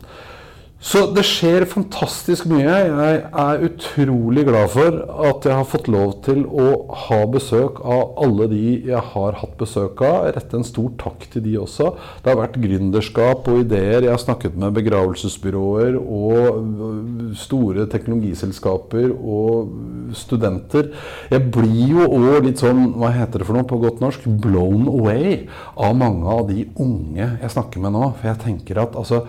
Så 0.80 1.02
det 1.12 1.26
skjer 1.28 1.66
fantastisk 1.68 2.46
mye. 2.48 2.64
Jeg 2.64 3.16
er 3.28 3.64
utrolig 3.66 4.46
glad 4.48 4.70
for 4.72 4.94
at 5.28 5.44
jeg 5.44 5.52
har 5.58 5.66
fått 5.68 5.90
lov 5.92 6.14
til 6.24 6.46
å 6.48 6.68
ha 7.02 7.18
besøk 7.28 7.82
av 7.84 8.14
alle 8.24 8.46
de 8.48 8.62
jeg 8.88 9.02
har 9.10 9.36
hatt 9.42 9.58
besøk 9.60 10.00
av. 10.08 10.30
Rette 10.38 10.56
en 10.56 10.64
stor 10.64 10.88
takk 11.02 11.26
til 11.34 11.44
de 11.44 11.58
også. 11.60 11.90
Det 12.24 12.32
har 12.32 12.40
vært 12.40 12.56
gründerskap 12.64 13.52
og 13.52 13.60
ideer. 13.66 14.06
Jeg 14.06 14.14
har 14.14 14.24
snakket 14.24 14.56
med 14.56 14.72
begravelsesbyråer 14.80 16.00
og 16.00 17.36
store 17.44 17.84
teknologiselskaper 17.92 19.12
og 19.20 20.16
studenter. 20.16 20.94
Jeg 21.28 21.44
blir 21.52 21.94
jo 21.98 22.08
òg 22.08 22.48
litt 22.48 22.64
sånn, 22.64 22.94
hva 22.96 23.12
heter 23.20 23.44
det 23.44 23.52
for 23.52 23.60
noe 23.60 23.68
på 23.68 23.82
godt 23.84 24.00
norsk, 24.00 24.24
blown 24.40 24.88
away 24.88 25.42
av 25.76 25.92
mange 26.00 26.40
av 26.40 26.46
de 26.48 26.70
unge 26.80 27.34
jeg 27.36 27.56
snakker 27.58 27.84
med 27.84 27.98
nå. 28.00 28.14
For 28.16 28.32
jeg 28.32 28.46
tenker 28.48 28.86
at 28.88 28.96
altså 28.96 29.26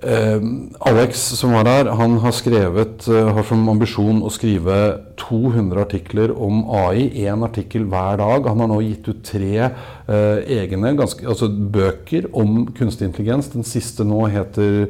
Alex 0.00 1.20
som 1.38 1.52
var 1.56 1.66
her, 1.66 1.90
han 1.98 2.18
har 2.22 2.32
skrevet, 2.36 3.08
eh, 3.08 3.28
har 3.34 3.42
som 3.42 3.68
ambisjon 3.68 4.22
å 4.22 4.30
skrive 4.30 4.76
200 5.18 5.82
artikler 5.82 6.30
om 6.30 6.64
AI. 6.70 7.08
Én 7.26 7.42
artikkel 7.42 7.84
hver 7.90 8.18
dag. 8.20 8.46
Han 8.46 8.60
har 8.60 8.68
nå 8.70 8.80
gitt 8.84 9.08
ut 9.08 9.24
tre 9.26 9.54
eh, 9.58 10.38
egne 10.60 10.94
ganske, 10.96 11.26
altså 11.26 11.48
bøker 11.48 12.28
om 12.32 12.66
kunstig 12.78 13.08
intelligens. 13.08 13.50
Den 13.50 13.66
siste 13.66 14.06
nå 14.06 14.26
heter 14.30 14.86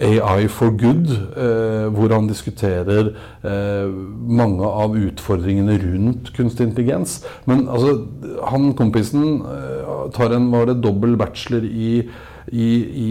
AI 0.00 0.46
for 0.48 0.72
good, 0.76 1.10
eh, 1.36 1.88
hvor 1.92 2.12
han 2.14 2.28
diskuterer 2.28 3.12
eh, 3.44 3.88
mange 4.40 4.64
av 4.64 4.96
utfordringene 4.96 5.76
rundt 5.82 6.32
kunstig 6.36 6.68
intelligens. 6.68 7.20
Men 7.44 7.66
altså, 7.68 8.06
han 8.48 8.72
kompisen 8.78 9.42
eh, 9.44 10.10
tar 10.16 10.36
en 10.36 10.50
var 10.52 10.70
det 10.70 10.80
dobbel 10.84 11.16
bachelor 11.20 11.64
i, 11.64 12.08
i, 12.52 12.68
i 13.06 13.10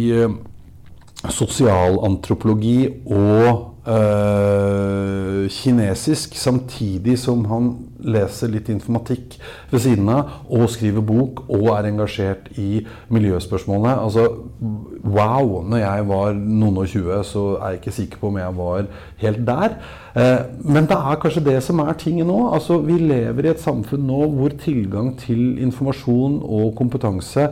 sosialantropologi 1.27 2.88
og 3.05 3.75
øh, 3.88 5.49
kinesisk, 5.51 6.36
samtidig 6.38 7.17
som 7.19 7.43
han 7.49 7.73
leser 7.99 8.51
litt 8.53 8.69
informatikk 8.71 9.36
ved 9.71 9.84
siden 9.84 10.10
av, 10.13 10.39
og 10.47 10.69
skriver 10.71 11.03
bok 11.03 11.43
og 11.49 11.67
er 11.75 11.89
engasjert 11.91 12.47
i 12.58 12.86
miljøspørsmålene. 13.12 13.97
Altså, 13.99 14.27
wow! 14.60 15.62
Når 15.63 15.80
jeg 15.82 16.06
var 16.10 16.36
noen 16.36 16.82
og 16.82 16.89
tjue, 16.91 17.19
så 17.28 17.43
er 17.58 17.74
jeg 17.74 17.80
ikke 17.80 17.95
sikker 17.95 18.22
på 18.22 18.30
om 18.32 18.39
jeg 18.39 18.56
var 18.58 18.88
helt 19.22 19.41
der. 19.48 19.76
Eh, 20.19 20.41
men 20.65 20.88
det 20.89 20.98
er 20.98 21.19
kanskje 21.22 21.45
det 21.45 21.58
som 21.63 21.80
er 21.84 21.95
tinget 22.00 22.28
nå. 22.28 22.38
Altså, 22.54 22.80
vi 22.84 22.98
lever 23.00 23.48
i 23.48 23.52
et 23.54 23.63
samfunn 23.63 24.08
nå 24.10 24.24
hvor 24.36 24.56
tilgang 24.60 25.13
til 25.19 25.62
informasjon 25.63 26.39
og 26.43 26.74
kompetanse 26.80 27.48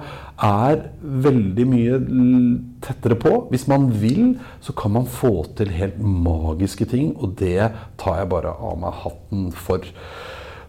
er 0.48 0.84
veldig 1.28 1.68
mye 1.70 2.02
tettere 2.84 3.18
på. 3.20 3.38
Hvis 3.54 3.68
man 3.72 3.88
vil, 4.02 4.36
så 4.62 4.76
kan 4.78 4.98
man 4.98 5.08
få 5.10 5.46
til 5.58 5.72
helt 5.74 6.02
magiske 6.02 6.90
ting, 6.92 7.14
og 7.18 7.38
det 7.40 7.72
tar 8.02 8.22
jeg 8.22 8.32
bare 8.36 8.52
av 8.52 8.78
meg 8.84 9.00
hatten 9.06 9.48
for. 9.56 9.88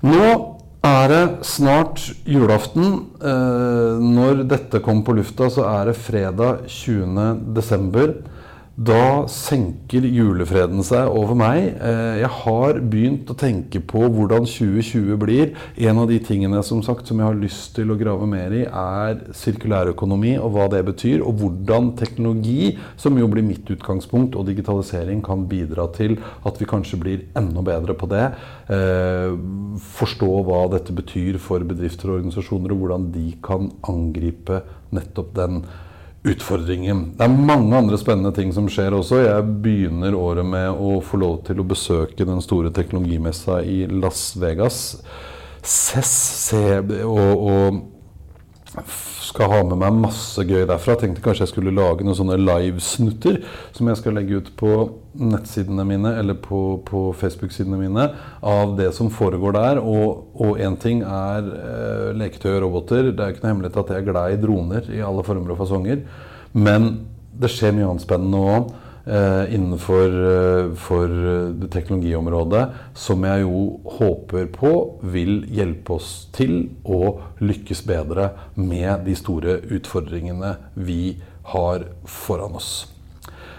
Nå 0.07 0.58
er 0.87 1.09
det 1.11 1.23
snart 1.47 2.03
julaften. 2.29 3.07
Eh, 3.21 4.03
når 4.03 4.45
dette 4.49 4.81
kommer 4.85 5.05
på 5.07 5.17
lufta, 5.19 5.49
så 5.51 5.67
er 5.67 5.91
det 5.91 5.97
fredag 5.99 6.67
20. 6.71 7.29
Da 8.79 9.25
senker 9.27 10.05
julefreden 10.07 10.85
seg 10.87 11.09
over 11.11 11.35
meg. 11.35 11.65
Eh, 11.83 12.21
jeg 12.21 12.29
har 12.31 12.77
begynt 12.79 13.27
å 13.27 13.35
tenke 13.35 13.81
på 13.83 14.05
hvordan 14.07 14.45
2020 14.47 15.17
blir. 15.19 15.57
En 15.83 15.99
av 15.99 16.07
de 16.07 16.21
tingene 16.23 16.61
som 16.63 16.79
sagt 16.87 17.11
som 17.11 17.19
jeg 17.19 17.27
har 17.27 17.41
lyst 17.41 17.73
til 17.75 17.91
å 17.91 17.97
grave 17.99 18.29
mer 18.31 18.55
i, 18.55 18.61
er 18.63 19.19
sirkulærøkonomi 19.35 20.37
og 20.39 20.53
hva 20.55 20.69
det 20.71 20.85
betyr. 20.87 21.25
Og 21.27 21.41
hvordan 21.41 21.91
teknologi, 21.99 22.77
som 22.95 23.19
jo 23.19 23.27
blir 23.33 23.43
mitt 23.49 23.67
utgangspunkt, 23.75 24.39
og 24.39 24.47
digitalisering 24.47 25.25
kan 25.27 25.49
bidra 25.51 25.89
til 25.99 26.15
at 26.47 26.63
vi 26.63 26.71
kanskje 26.71 27.01
blir 27.03 27.27
enda 27.41 27.67
bedre 27.67 27.99
på 27.99 28.07
det. 28.15 28.29
Eh, 28.71 29.35
forstå 29.99 30.31
hva 30.47 30.63
dette 30.77 30.95
betyr 30.95 31.43
for 31.43 31.67
bedrifter 31.67 32.13
og 32.13 32.21
organisasjoner, 32.21 32.79
og 32.79 32.87
hvordan 32.87 33.11
de 33.19 33.27
kan 33.43 33.73
angripe 33.91 34.63
nettopp 34.95 35.35
den 35.35 35.63
utfordringen. 36.27 37.05
Det 37.17 37.25
er 37.25 37.37
mange 37.51 37.77
andre 37.77 37.99
spennende 38.01 38.33
ting 38.35 38.51
som 38.55 38.69
skjer 38.71 38.97
også. 38.97 39.21
Jeg 39.23 39.59
begynner 39.65 40.17
året 40.19 40.47
med 40.47 40.71
å 40.71 40.99
få 41.05 41.21
lov 41.23 41.43
til 41.47 41.63
å 41.63 41.67
besøke 41.69 42.27
den 42.27 42.43
store 42.45 42.73
teknologimessa 42.75 43.61
i 43.63 43.85
Las 43.91 44.33
Vegas. 44.41 44.81
CES 45.63 46.55
og, 47.05 47.47
og 47.53 47.81
skal 49.29 49.51
ha 49.53 49.59
med 49.67 49.79
meg 49.81 49.99
masse 50.07 50.43
gøy 50.47 50.65
derfra. 50.69 50.95
Jeg 50.95 51.03
tenkte 51.03 51.23
kanskje 51.25 51.45
jeg 51.45 51.53
skulle 51.53 51.75
lage 51.77 52.07
noen 52.07 52.17
sånne 52.17 52.39
livesnutter 52.41 53.43
som 53.77 53.91
jeg 53.91 54.01
skal 54.01 54.17
legge 54.19 54.41
ut 54.41 54.51
på 54.59 54.73
nettsidene 55.19 55.85
mine 55.89 56.15
eller 56.21 56.39
på, 56.43 56.81
på 56.89 57.05
Facebook-sidene 57.19 57.79
mine 57.81 58.09
av 58.47 58.75
det 58.79 58.91
som 58.97 59.13
foregår 59.13 59.57
der. 59.59 59.83
Og 59.83 60.59
én 60.63 60.79
ting 60.81 61.05
er 61.05 61.53
eh, 61.59 62.09
leketøy 62.19 62.55
og 62.57 62.65
roboter. 62.67 63.13
Det 63.13 63.25
er 63.25 63.35
ikke 63.35 63.45
noe 63.45 63.55
hemmelighet 63.55 63.81
at 63.85 63.95
jeg 63.95 64.03
er 64.03 64.11
glad 64.11 64.35
i 64.35 64.43
droner 64.43 64.93
i 64.95 65.05
alle 65.05 65.25
former 65.27 65.55
og 65.55 65.63
fasonger. 65.63 66.05
Men 66.57 66.91
det 67.39 67.53
skjer 67.53 67.77
mye 67.77 67.91
annet 67.93 68.07
spennende 68.07 68.45
òg. 68.57 68.77
Eh, 69.09 69.55
innenfor 69.55 70.05
eh, 70.05 71.51
det 71.57 71.69
teknologiområdet, 71.73 72.65
som 72.93 73.23
jeg 73.25 73.41
jo 73.41 73.63
håper 73.97 74.51
på 74.53 74.73
vil 75.01 75.47
hjelpe 75.49 75.95
oss 75.97 76.11
til 76.37 76.67
å 76.85 77.15
lykkes 77.41 77.87
bedre 77.89 78.27
med 78.61 79.07
de 79.07 79.15
store 79.17 79.63
utfordringene 79.65 80.53
vi 80.77 81.17
har 81.55 81.87
foran 82.05 82.61
oss. 82.61 82.73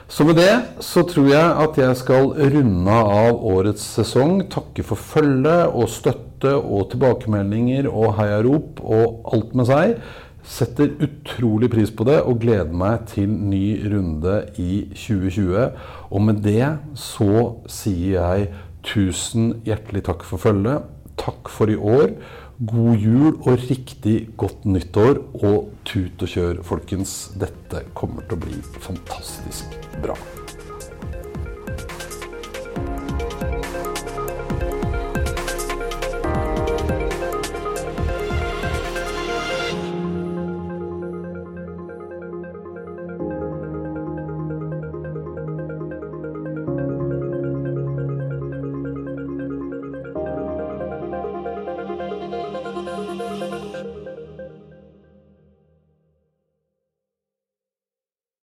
Så 0.06 0.28
med 0.28 0.38
det 0.38 0.54
så 0.86 1.02
tror 1.10 1.32
jeg 1.32 1.58
at 1.66 1.82
jeg 1.82 1.98
skal 1.98 2.30
runde 2.54 3.02
av 3.18 3.42
årets 3.50 3.90
sesong. 3.98 4.44
Takke 4.54 4.86
for 4.86 5.02
følge 5.02 5.64
og 5.66 5.90
støtte 5.90 6.54
og 6.60 6.92
tilbakemeldinger 6.94 7.90
og 7.90 8.20
heiarop 8.22 8.84
og 8.86 9.34
alt 9.34 9.58
med 9.58 9.70
seg. 9.70 9.98
Setter 10.46 10.94
utrolig 11.04 11.70
pris 11.72 11.92
på 11.92 12.06
det 12.08 12.20
og 12.24 12.40
gleder 12.42 12.72
meg 12.74 13.06
til 13.12 13.30
ny 13.30 13.80
runde 13.92 14.36
i 14.62 14.86
2020. 14.94 15.68
Og 16.10 16.26
med 16.26 16.42
det 16.46 16.66
så 16.98 17.60
sier 17.70 18.24
jeg 18.24 18.50
tusen 18.88 19.58
hjertelig 19.68 20.06
takk 20.08 20.26
for 20.28 20.42
følget. 20.42 20.88
Takk 21.20 21.52
for 21.52 21.72
i 21.72 21.76
år. 21.76 22.16
God 22.60 23.00
jul 23.00 23.38
og 23.38 23.70
riktig 23.70 24.18
godt 24.40 24.66
nyttår. 24.66 25.24
Og 25.44 25.72
tut 25.88 26.24
og 26.24 26.36
kjør, 26.36 26.64
folkens. 26.68 27.34
Dette 27.40 27.86
kommer 27.94 28.28
til 28.28 28.40
å 28.40 28.44
bli 28.48 28.62
fantastisk 28.80 29.80
bra. 30.04 30.18